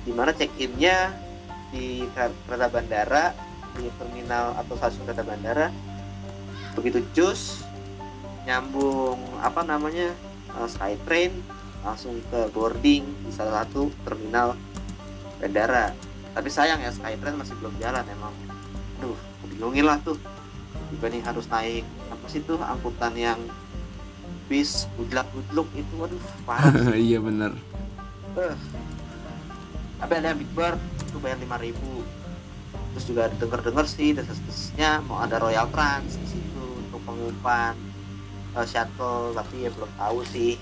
[0.06, 1.10] di mana check innya
[1.74, 3.34] di kereta bandara
[3.74, 5.68] di terminal atau stasiun kereta bandara
[6.78, 7.66] begitu cus
[8.46, 10.14] nyambung apa namanya
[10.54, 11.34] eh, Skytrain
[11.82, 14.58] langsung ke boarding di salah satu terminal
[15.38, 15.94] bandara.
[16.34, 18.34] Tapi sayang ya Skytrain masih belum jalan emang.
[18.98, 20.18] Aduh bingungin lah tuh
[20.92, 21.86] dibanding harus naik
[22.26, 23.38] apa sih tuh angkutan yang
[24.50, 25.94] bis gudlak gudluk itu?
[25.94, 27.54] Waduh parah iya bener.
[30.02, 31.70] tapi ada yang Big Bird itu bayar 5000
[32.90, 37.78] terus juga denger dengar sih desas-desasnya mau ada Royal Trans di situ untuk pengumpan
[38.58, 40.58] eh, shuttle tapi ya belum tahu sih.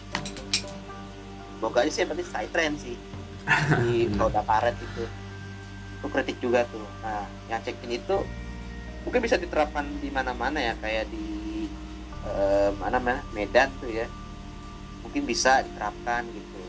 [1.56, 2.96] Semoga sih yang penting Skytrain sih.
[3.80, 5.08] Di roda karet itu.
[5.96, 6.84] Itu kritik juga tuh.
[7.00, 8.20] Nah yang check in itu
[9.08, 11.43] mungkin bisa diterapkan di mana-mana ya kayak di
[12.80, 14.06] mana mana Medan tuh ya.
[15.04, 16.60] Mungkin bisa diterapkan gitu.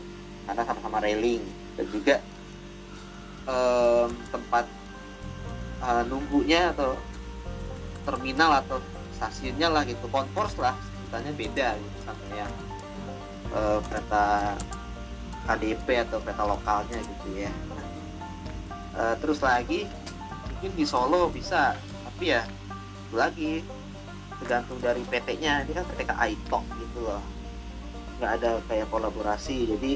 [0.44, 1.42] Karena sama-sama railing.
[1.76, 2.16] Dan juga
[3.48, 4.64] em, tempat
[5.82, 6.96] eh, nunggunya atau
[8.04, 8.78] terminal atau
[9.16, 10.06] stasiunnya lah gitu.
[10.12, 11.96] Konvers lah sebutannya beda gitu.
[12.04, 12.52] Sama yang
[13.52, 14.24] eh, kereta
[15.46, 17.52] KDP atau kereta lokalnya gitu ya.
[18.96, 19.84] Eh, terus lagi
[20.52, 21.76] mungkin di Solo bisa.
[21.76, 22.42] Tapi ya
[23.12, 23.60] lagi
[24.40, 27.22] tergantung dari PT-nya ini kan PT KAI Tok gitu loh.
[28.20, 29.76] Nggak ada kayak kolaborasi.
[29.76, 29.92] Jadi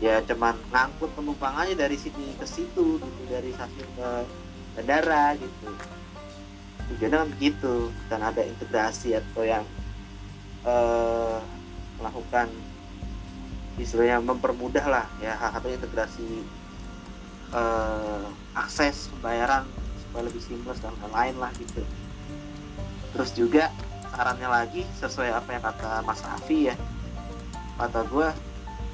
[0.00, 4.10] ya cuman ngangkut penumpang aja dari sini ke situ gitu dari stasiun ke
[4.78, 5.68] bandara gitu.
[6.90, 7.74] Tujuannya kan begitu.
[8.10, 9.64] Dan ada integrasi atau yang
[10.66, 11.38] eh,
[12.00, 12.48] melakukan
[13.80, 16.44] istilahnya mempermudah lah ya hal satu integrasi
[17.54, 19.64] eh, akses pembayaran
[20.04, 21.80] supaya lebih seamless dan lain-lain lah gitu
[23.12, 23.70] terus juga
[24.10, 26.76] sarannya lagi sesuai apa yang kata Mas Afi ya.
[27.78, 28.28] Kata gue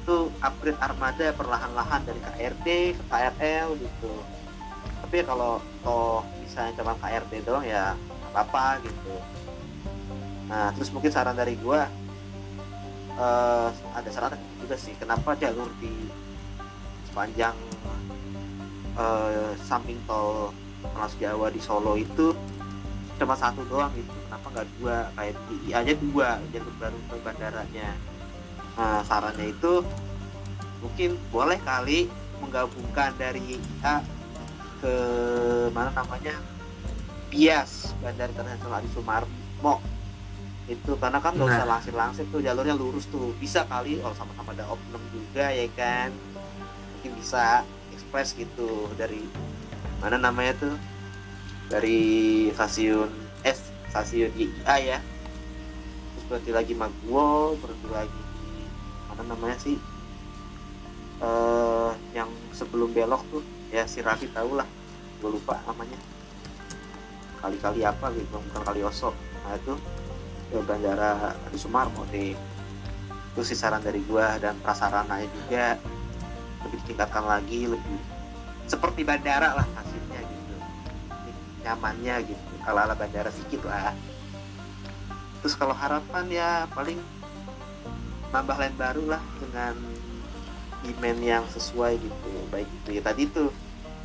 [0.07, 4.13] tuh upgrade armada perlahan-lahan dari KRD ke KRL gitu.
[5.03, 7.99] Tapi kalau toh misalnya cuma KRD doang ya
[8.31, 9.15] apa-apa gitu.
[10.47, 11.81] Nah terus mungkin saran dari gue
[13.19, 16.07] eh, ada saran juga sih kenapa jalur di
[17.11, 17.57] sepanjang
[18.95, 20.55] eh, samping tol
[20.95, 22.31] Trans Jawa di Solo itu
[23.17, 24.13] cuma satu doang gitu.
[24.29, 24.97] Kenapa nggak dua?
[25.17, 27.89] Kayak di aja dua jalur baru ke bandaranya.
[28.77, 29.81] Nah sarannya itu
[30.85, 34.05] mungkin boleh kali menggabungkan dari IA
[34.85, 34.95] ke
[35.73, 36.37] mana namanya?
[37.33, 39.81] Bias Bandara Internasional Adi Sumarmo.
[40.69, 41.73] Itu karena kan nggak usah Nah.
[41.79, 43.33] langsir-langsir tuh jalurnya lurus tuh.
[43.41, 46.13] Bisa kali kalau sama-sama ada oknum juga ya kan?
[46.97, 47.65] Mungkin bisa
[47.97, 49.25] ekspres gitu dari
[50.05, 50.75] mana namanya tuh
[51.67, 52.01] dari
[52.55, 53.11] stasiun
[53.43, 54.99] S stasiun YIA ya.
[56.15, 58.65] Terus berhenti lagi Maguwo berhenti lagi di
[59.11, 59.77] mana namanya sih
[61.23, 63.45] eh yang sebelum belok tuh.
[63.75, 64.69] Ya si Raffi tahu lah
[65.19, 65.99] gue lupa namanya.
[67.43, 69.11] Kali-kali apa gitu bukan kali Oso.
[69.43, 69.75] Nah itu
[70.47, 72.39] ke bandara Adi Sumarmo deh.
[73.35, 75.77] Itu sih saran dari gua dan prasarananya juga.
[76.65, 77.99] Lebih ditingkatkan lagi lebih
[78.67, 80.06] seperti bandara lah gitu
[81.67, 82.53] nyamannya gitu.
[82.63, 83.91] Ala ala bandara sedikit lah
[85.45, 86.99] terus kalau harapan ya paling
[88.35, 89.79] nambah lain baru lah dengan
[90.83, 92.31] demand yang sesuai gitu.
[92.51, 93.55] Baik itu ya tadi tuh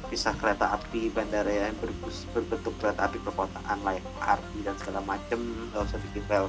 [0.06, 5.40] bisa kereta api bandara yang berbus- berbentuk kereta api perkotaan layak MRT dan segala macem
[5.72, 6.46] nggak usah bikin rel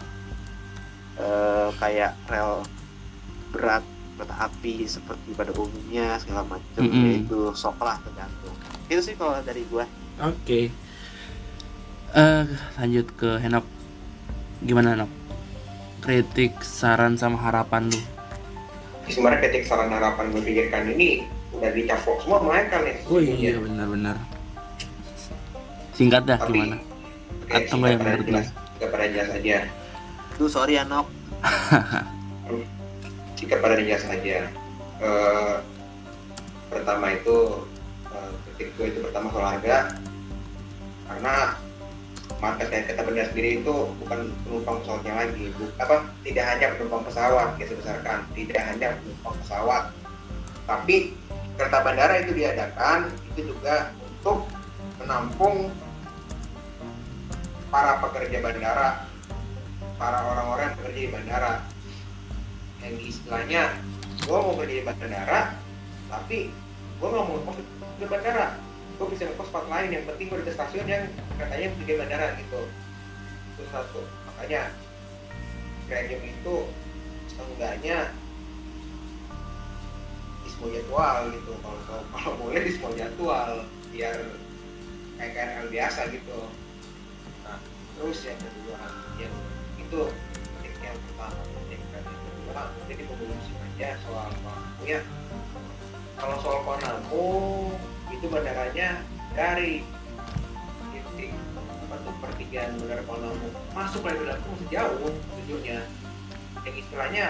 [1.16, 2.66] eh, kayak rel
[3.54, 3.84] berat
[4.18, 7.04] kereta api seperti pada umumnya segala macem Mm-mm.
[7.06, 8.52] yaitu sok lah tergantung.
[8.90, 9.86] Itu sih kalau dari gua.
[10.20, 10.68] Oke.
[12.12, 12.44] Eh
[12.76, 13.64] lanjut ke Henok.
[14.60, 15.10] Gimana Henok?
[16.00, 18.00] Kritik, saran sama harapan lu.
[19.02, 24.14] sebenarnya ketik saran harapan gue pikirkan ini udah dicapok semua mereka nih Oh iya benar-benar.
[25.92, 26.76] Singkat dah Tapi- gimana?
[27.42, 29.56] Oke, Atau nggak yang menurut jelas singkat pada jelas aja
[30.32, 31.06] tuh sorry ya Nok
[33.36, 34.38] singkat pada jelas aja
[35.02, 35.54] Eh,
[36.68, 37.36] pertama itu
[38.06, 39.78] eh, ketik gue itu pertama soal harga
[41.04, 41.34] karena
[42.42, 45.44] market yang kita benar sendiri itu bukan penumpang pesawatnya lagi.
[45.54, 48.18] Bu- apa tidak hanya penumpang pesawat ya sebesarkan.
[48.34, 49.82] Tidak hanya penumpang pesawat.
[50.66, 51.14] Tapi
[51.54, 54.50] kereta bandara itu diadakan itu juga untuk
[54.98, 55.70] menampung
[57.70, 58.88] para pekerja bandara
[59.94, 61.52] para orang-orang yang bekerja di bandara.
[62.82, 63.62] Yang istilahnya
[64.26, 65.40] gue mau kerja di bandara
[66.10, 66.38] tapi
[66.98, 67.56] gue nggak mau ngekos
[68.02, 68.46] di bandara
[69.02, 72.62] gue bisa ngekos spot lain yang penting gue di stasiun yang katanya di bandara gitu.
[73.58, 74.06] Itu satu.
[74.30, 74.70] Makanya
[75.90, 76.56] premium itu
[77.34, 78.14] seenggaknya
[80.46, 81.52] di semua jadwal gitu.
[81.58, 81.78] Kalau
[82.14, 84.14] kalau, boleh di semua jadwal biar
[85.18, 86.38] kayak KRL biasa gitu.
[87.42, 87.58] Nah
[87.98, 88.78] terus yang kedua
[89.18, 89.34] yang
[89.82, 90.00] itu
[90.62, 91.42] yang pertama
[91.74, 95.02] yang kedua jadi pengungsi aja soal waktunya
[96.14, 97.26] kalau soal Konamu
[98.12, 99.00] itu bandaranya
[99.32, 99.80] dari
[100.92, 101.32] titik
[101.88, 105.78] bentuk pertigaan bandara Konamu masuk lagi dalam masih jauh sejujurnya
[106.62, 107.26] yang istilahnya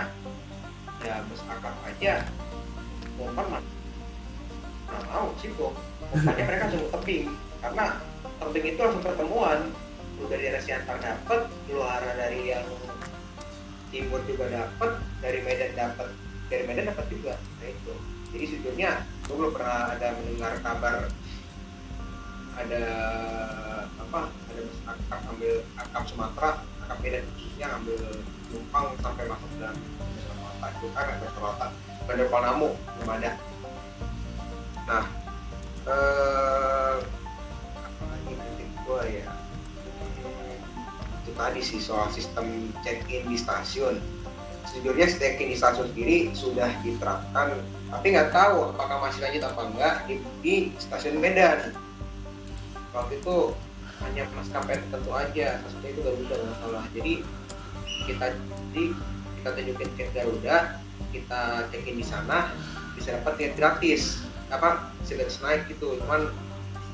[1.02, 2.26] ya bus akap aja.
[3.18, 3.62] Umpan mah
[4.92, 5.68] nggak mau situ
[6.12, 7.26] umpannya mereka langsung tebing
[7.62, 7.86] karena
[8.42, 9.60] tebing itu langsung pertemuan.
[10.20, 11.40] Lu dari daerah Siantar dapat
[11.72, 12.66] lu arah dari yang
[13.90, 16.08] timur juga dapat dari Medan dapat
[16.46, 17.34] dari Medan dapat juga.
[17.58, 17.92] Nah itu.
[18.32, 18.90] Jadi sejujurnya
[19.22, 21.06] gue belum pernah ada mendengar kabar
[22.52, 22.84] ada
[23.96, 24.62] apa ada
[24.92, 26.50] akap ambil akap Sumatera
[26.84, 28.00] akap Medan khususnya ambil
[28.52, 29.78] numpang sampai masuk dalam
[30.26, 31.68] Sumatera itu kan ada Sumatera
[32.02, 32.68] Bandar Panamu
[32.98, 33.30] belum ada.
[34.90, 35.04] Nah
[35.86, 36.96] eh,
[37.78, 39.30] apa lagi kritik gue ya
[41.22, 44.02] itu tadi sih soal sistem check-in di stasiun.
[44.66, 47.62] Sejujurnya check-in di stasiun sendiri sudah diterapkan
[47.92, 51.76] tapi nggak tahu apakah masih lanjut apa enggak di, di stasiun Medan.
[52.96, 53.52] Waktu itu
[54.00, 56.84] hanya maskapai tertentu aja maksudnya itu Garuda nggak salah.
[56.96, 57.12] Jadi
[58.08, 58.26] kita
[58.72, 58.84] di
[59.38, 60.56] kita tunjukin tiket Garuda
[61.12, 62.56] kita check-in di sana
[62.96, 64.24] bisa dapat tiket gratis.
[64.48, 66.00] Apa silence naik gitu.
[66.00, 66.32] Cuman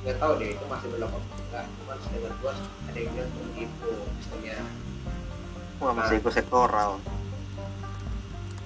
[0.02, 1.64] nggak tahu deh itu masih berlaku apa enggak.
[1.78, 2.52] Cuman sedengar gua
[2.90, 4.58] ada yang bilang seperti itu sistemnya.
[5.78, 6.98] Wah masih ikut sektoral.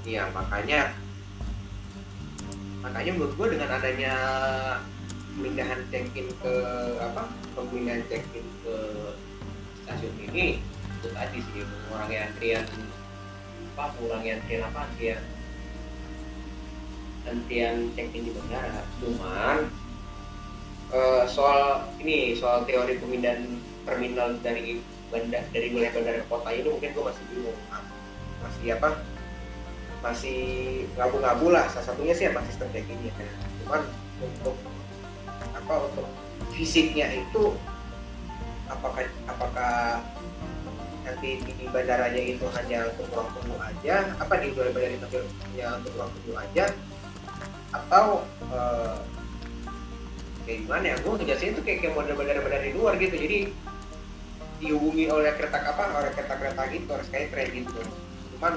[0.08, 0.96] Iya makanya
[2.82, 4.14] makanya menurut gue dengan adanya
[5.32, 6.54] pemindahan check-in ke
[6.98, 8.76] apa pemindahan check-in ke
[9.86, 10.60] stasiun ini
[11.02, 12.66] itu tadi sih mengurangi antrian
[13.72, 15.22] apa mengurangi antrian apa antrian
[17.26, 18.82] antrian check-in di bandara.
[18.98, 19.58] Cuman
[20.90, 23.46] eh, soal ini soal teori pemindahan
[23.86, 27.60] terminal dari bandar dari wilayah bandara kota itu mungkin gue masih bingung.
[28.42, 28.88] Masih apa
[30.02, 30.40] masih
[30.98, 31.64] ngabu-ngabu lah.
[31.70, 33.14] Salah satunya sih apa sistem kayak gini ya.
[33.62, 33.82] Cuman
[34.18, 34.56] untuk
[35.54, 36.06] apa untuk
[36.52, 37.54] fisiknya itu
[38.66, 40.02] apakah apakah
[41.02, 43.94] nanti di bandaranya itu hanya untuk ruang tunggu aja?
[44.18, 45.06] Apa di bandara bandara itu
[45.46, 46.64] hanya untuk ruang tunggu aja?
[47.72, 48.06] Atau
[48.50, 48.96] eh,
[50.44, 50.96] kayak gimana ya?
[51.00, 53.14] Gue ngejelasin itu kayak kayak model bandara-bandara di luar gitu.
[53.14, 53.38] Jadi
[54.62, 55.84] dihubungi oleh kereta apa?
[55.94, 57.80] Oleh kereta-kereta gitu harus kayak tren gitu.
[58.36, 58.52] Cuman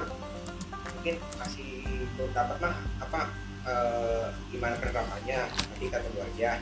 [1.06, 1.86] mungkin masih
[2.18, 3.30] belum dapat lah apa
[3.62, 6.58] eh, gimana penerapannya nanti kita tunggu aja.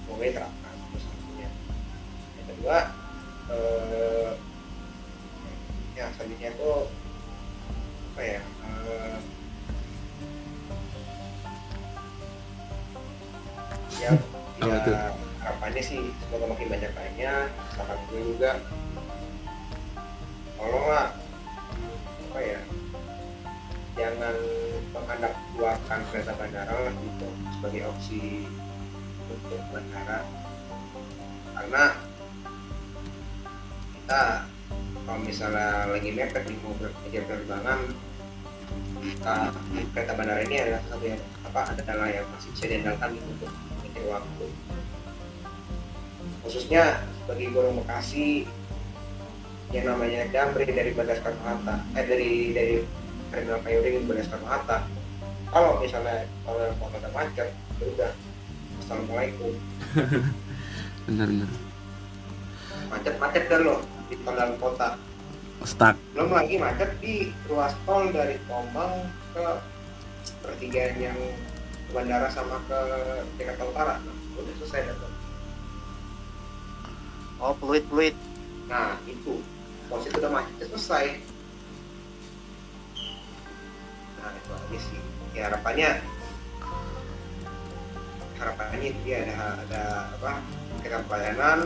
[0.00, 1.48] Semoga diterapkan itu satunya
[2.40, 2.78] yang kedua
[3.52, 4.30] eh,
[5.92, 6.72] ya selanjutnya itu
[8.16, 9.18] apa ya eh,
[14.00, 14.10] ya
[14.56, 15.12] ya
[15.44, 18.56] harapannya sih semoga makin banyak lainnya sahabat gue juga.
[20.56, 21.12] Tolonglah
[22.32, 22.71] apa ya
[23.96, 24.36] jangan
[24.92, 27.28] menghadap keluarkan kereta bandara lah gitu
[27.58, 28.48] sebagai opsi
[29.28, 30.20] untuk bandara.
[31.52, 31.82] Karena
[33.92, 34.22] kita
[35.02, 37.80] kalau misalnya lagi mepet mau berpikir penerbangan
[39.26, 39.50] uh,
[39.92, 44.04] kereta bandara ini adalah satu yang apa adalah yang masih bisa diandalkan gitu untuk mengatur
[44.08, 44.46] waktu.
[46.42, 46.84] Khususnya
[47.28, 48.48] bagi guru Bekasi
[49.72, 52.74] yang namanya Damri dari Bandar Soekarno Hatta eh dari dari
[53.32, 54.78] Terminal Kayuring Bandar Soekarno Hatta.
[55.48, 57.48] Kalau misalnya kalau yang kota ada macet
[57.80, 58.12] ya udah
[58.84, 59.52] assalamualaikum.
[61.08, 61.50] Bener-bener
[62.92, 63.80] macet-macet kan lo
[64.12, 65.00] di tol dalam kota.
[65.64, 65.96] Stuck.
[66.12, 69.44] Belum lagi macet di ruas tol dari Tombang ke
[70.44, 71.18] pertigaan yang
[71.88, 72.78] ke bandara sama ke
[73.40, 73.94] Jakarta Utara.
[74.04, 75.12] Nah, udah selesai dah tuh.
[77.42, 78.14] oh peluit peluit
[78.68, 79.40] nah itu.
[79.88, 81.04] Pos itu udah macet selesai
[84.22, 85.00] nah itu aja sih.
[85.34, 85.90] Ya harapannya
[88.38, 89.82] harapannya itu dia ada ada
[90.18, 90.32] apa
[90.82, 91.58] kita pelayanan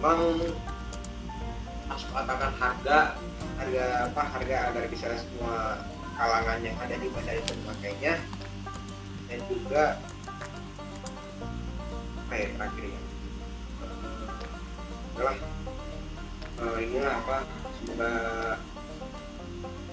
[0.00, 0.20] memang
[1.84, 2.98] harus mengatakan harga
[3.60, 5.84] harga apa harga agar bisa semua
[6.16, 8.14] kalangan yang ada di bandara itu memakainya
[9.28, 9.84] dan juga
[12.24, 13.00] apa ya terakhir ya.
[15.12, 15.36] Adalah
[16.56, 17.36] eh, inilah apa
[17.76, 18.12] semoga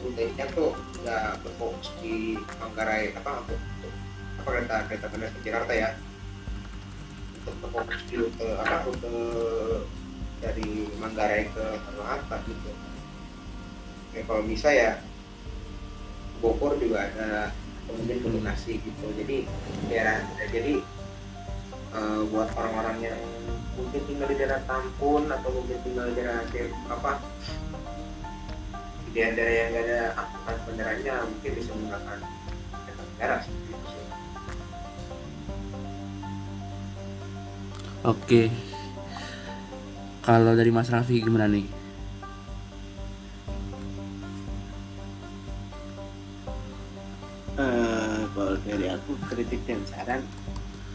[0.04, 3.60] rutenya tuh nggak berfokus di Manggarai apa untuk,
[4.40, 5.90] apa kereta kereta bandara ke Jakarta ya.
[7.44, 9.16] Untuk berfokus di rute apa rute
[10.40, 10.70] dari
[11.00, 11.66] Manggarai ke
[12.00, 12.72] Hatta gitu.
[14.16, 14.92] Ya kalau bisa ya
[16.40, 17.52] Bogor juga ada
[17.84, 19.06] kemudian ke Bekasi gitu.
[19.20, 19.38] Jadi
[19.92, 20.80] ya jadi
[21.90, 23.20] eh, buat orang-orang yang
[23.76, 27.12] mungkin tinggal di daerah Tampun atau mungkin tinggal di daerah daerah- apa
[29.10, 32.18] di daerah yang nggak ada angkutan bandaranya mungkin bisa menggunakan
[32.72, 34.06] kereta bandara seperti itu sih.
[38.06, 38.42] oke
[40.22, 41.80] kalau dari Mas Raffi gimana nih
[47.60, 50.24] Eh, kalau dari aku kritik dan saran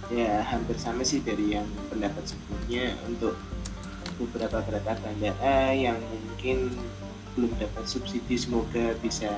[0.09, 3.37] ya hampir sama sih dari yang pendapat sebelumnya untuk
[4.17, 6.73] beberapa kereta bandara yang mungkin
[7.35, 9.31] belum dapat subsidi semoga bisa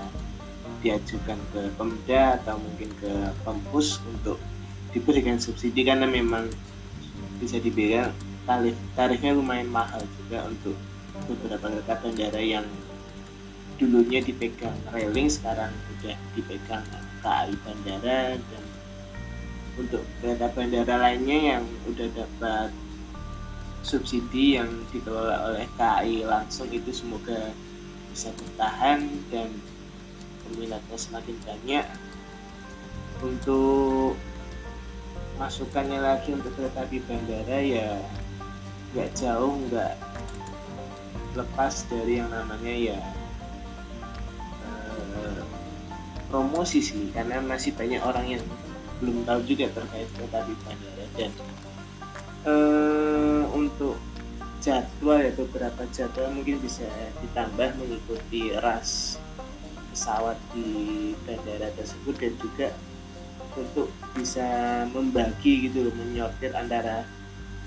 [0.84, 4.36] diajukan ke Pemda atau mungkin ke Pempus untuk
[4.92, 6.48] diberikan subsidi karena memang
[7.40, 8.12] bisa dibilang
[8.46, 10.76] tarif tarifnya lumayan mahal juga untuk
[11.26, 12.66] beberapa kereta bandara yang
[13.76, 16.84] dulunya dipegang railing sekarang udah dipegang
[17.20, 18.36] KAI bandara.
[18.40, 18.64] Dan
[19.76, 22.70] untuk kereta bandara lainnya yang udah dapat
[23.84, 27.52] subsidi yang dikelola oleh KAI langsung itu semoga
[28.16, 29.52] bisa bertahan dan
[30.48, 31.84] peminatnya semakin banyak.
[33.20, 34.16] Untuk
[35.36, 38.00] masukannya lagi untuk kereta api bandara ya
[38.96, 40.00] nggak jauh nggak
[41.36, 42.98] lepas dari yang namanya ya
[44.64, 45.44] eh,
[46.32, 47.12] promosi sih.
[47.12, 48.42] Karena masih banyak orang yang
[49.04, 51.04] belum tahu juga terkait kereta api bandara.
[51.20, 51.32] Dan
[52.48, 54.00] eh, untuk
[54.66, 56.90] jadwal ya beberapa jadwal mungkin bisa
[57.22, 59.14] ditambah mengikuti ras
[59.94, 62.68] pesawat di bandara tersebut dan juga
[63.54, 63.88] untuk
[64.18, 64.44] bisa
[64.90, 67.06] membagi gitu loh menyortir antara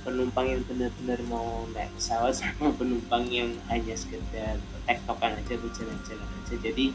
[0.04, 6.30] penumpang yang benar-benar mau naik pesawat sama penumpang yang hanya sekedar tektokan aja atau jalan-jalan
[6.44, 6.56] aja.
[6.60, 6.86] Jadi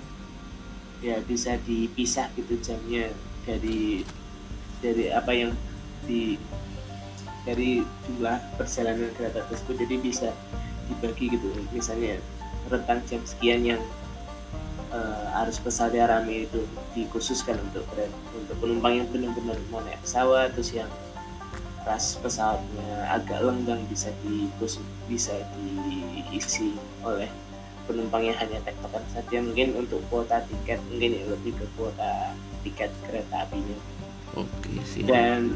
[1.00, 3.08] ya bisa dipisah gitu jamnya
[3.44, 4.04] dari
[4.80, 5.52] dari apa yang
[6.04, 6.36] di
[7.44, 10.28] dari jumlah perjalanan kereta tersebut jadi bisa
[10.88, 11.48] dibagi gitu.
[11.72, 12.20] Misalnya
[12.72, 13.80] rentang jam sekian yang
[14.92, 16.64] eh, arus pesawatnya rame itu
[16.96, 17.84] dikhususkan untuk
[18.32, 20.88] untuk penumpang yang benar-benar mau naik pesawat terus yang
[21.84, 24.48] ras pesawatnya agak lenggang bisa di
[25.04, 26.72] bisa diisi
[27.04, 27.28] oleh
[27.84, 29.36] penumpang yang hanya tektokan saja.
[29.44, 32.32] Mungkin untuk kuota tiket mungkin ya lebih ke kuota
[32.64, 33.76] tiket kereta apinya.
[34.34, 35.52] Oke sih dan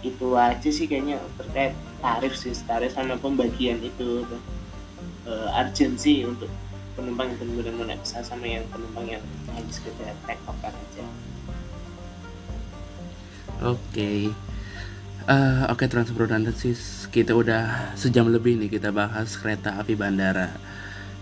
[0.00, 4.24] itu aja sih kayaknya terkait tarif sih tarif sama pembagian itu
[5.28, 6.48] uh, urgency untuk
[6.96, 9.22] penumpang yang benar-benar naik sama yang penumpang yang
[9.52, 11.04] hanya sekedar tektokan aja
[13.60, 14.32] Oke.
[15.28, 15.84] Eh, Oke
[16.24, 20.56] dan Tesis kita udah sejam lebih nih kita bahas kereta api bandara.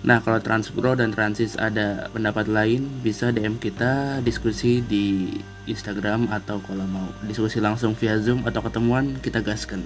[0.06, 5.34] Nah kalau Transpro dan Transis ada pendapat lain bisa DM kita diskusi di
[5.66, 9.82] Instagram atau kalau mau diskusi langsung via Zoom atau ketemuan kita gaskan.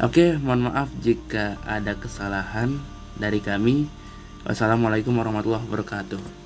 [0.00, 2.80] Oke mohon maaf jika ada kesalahan
[3.20, 3.90] dari kami.
[4.46, 6.37] Wassalamualaikum warahmatullahi wabarakatuh.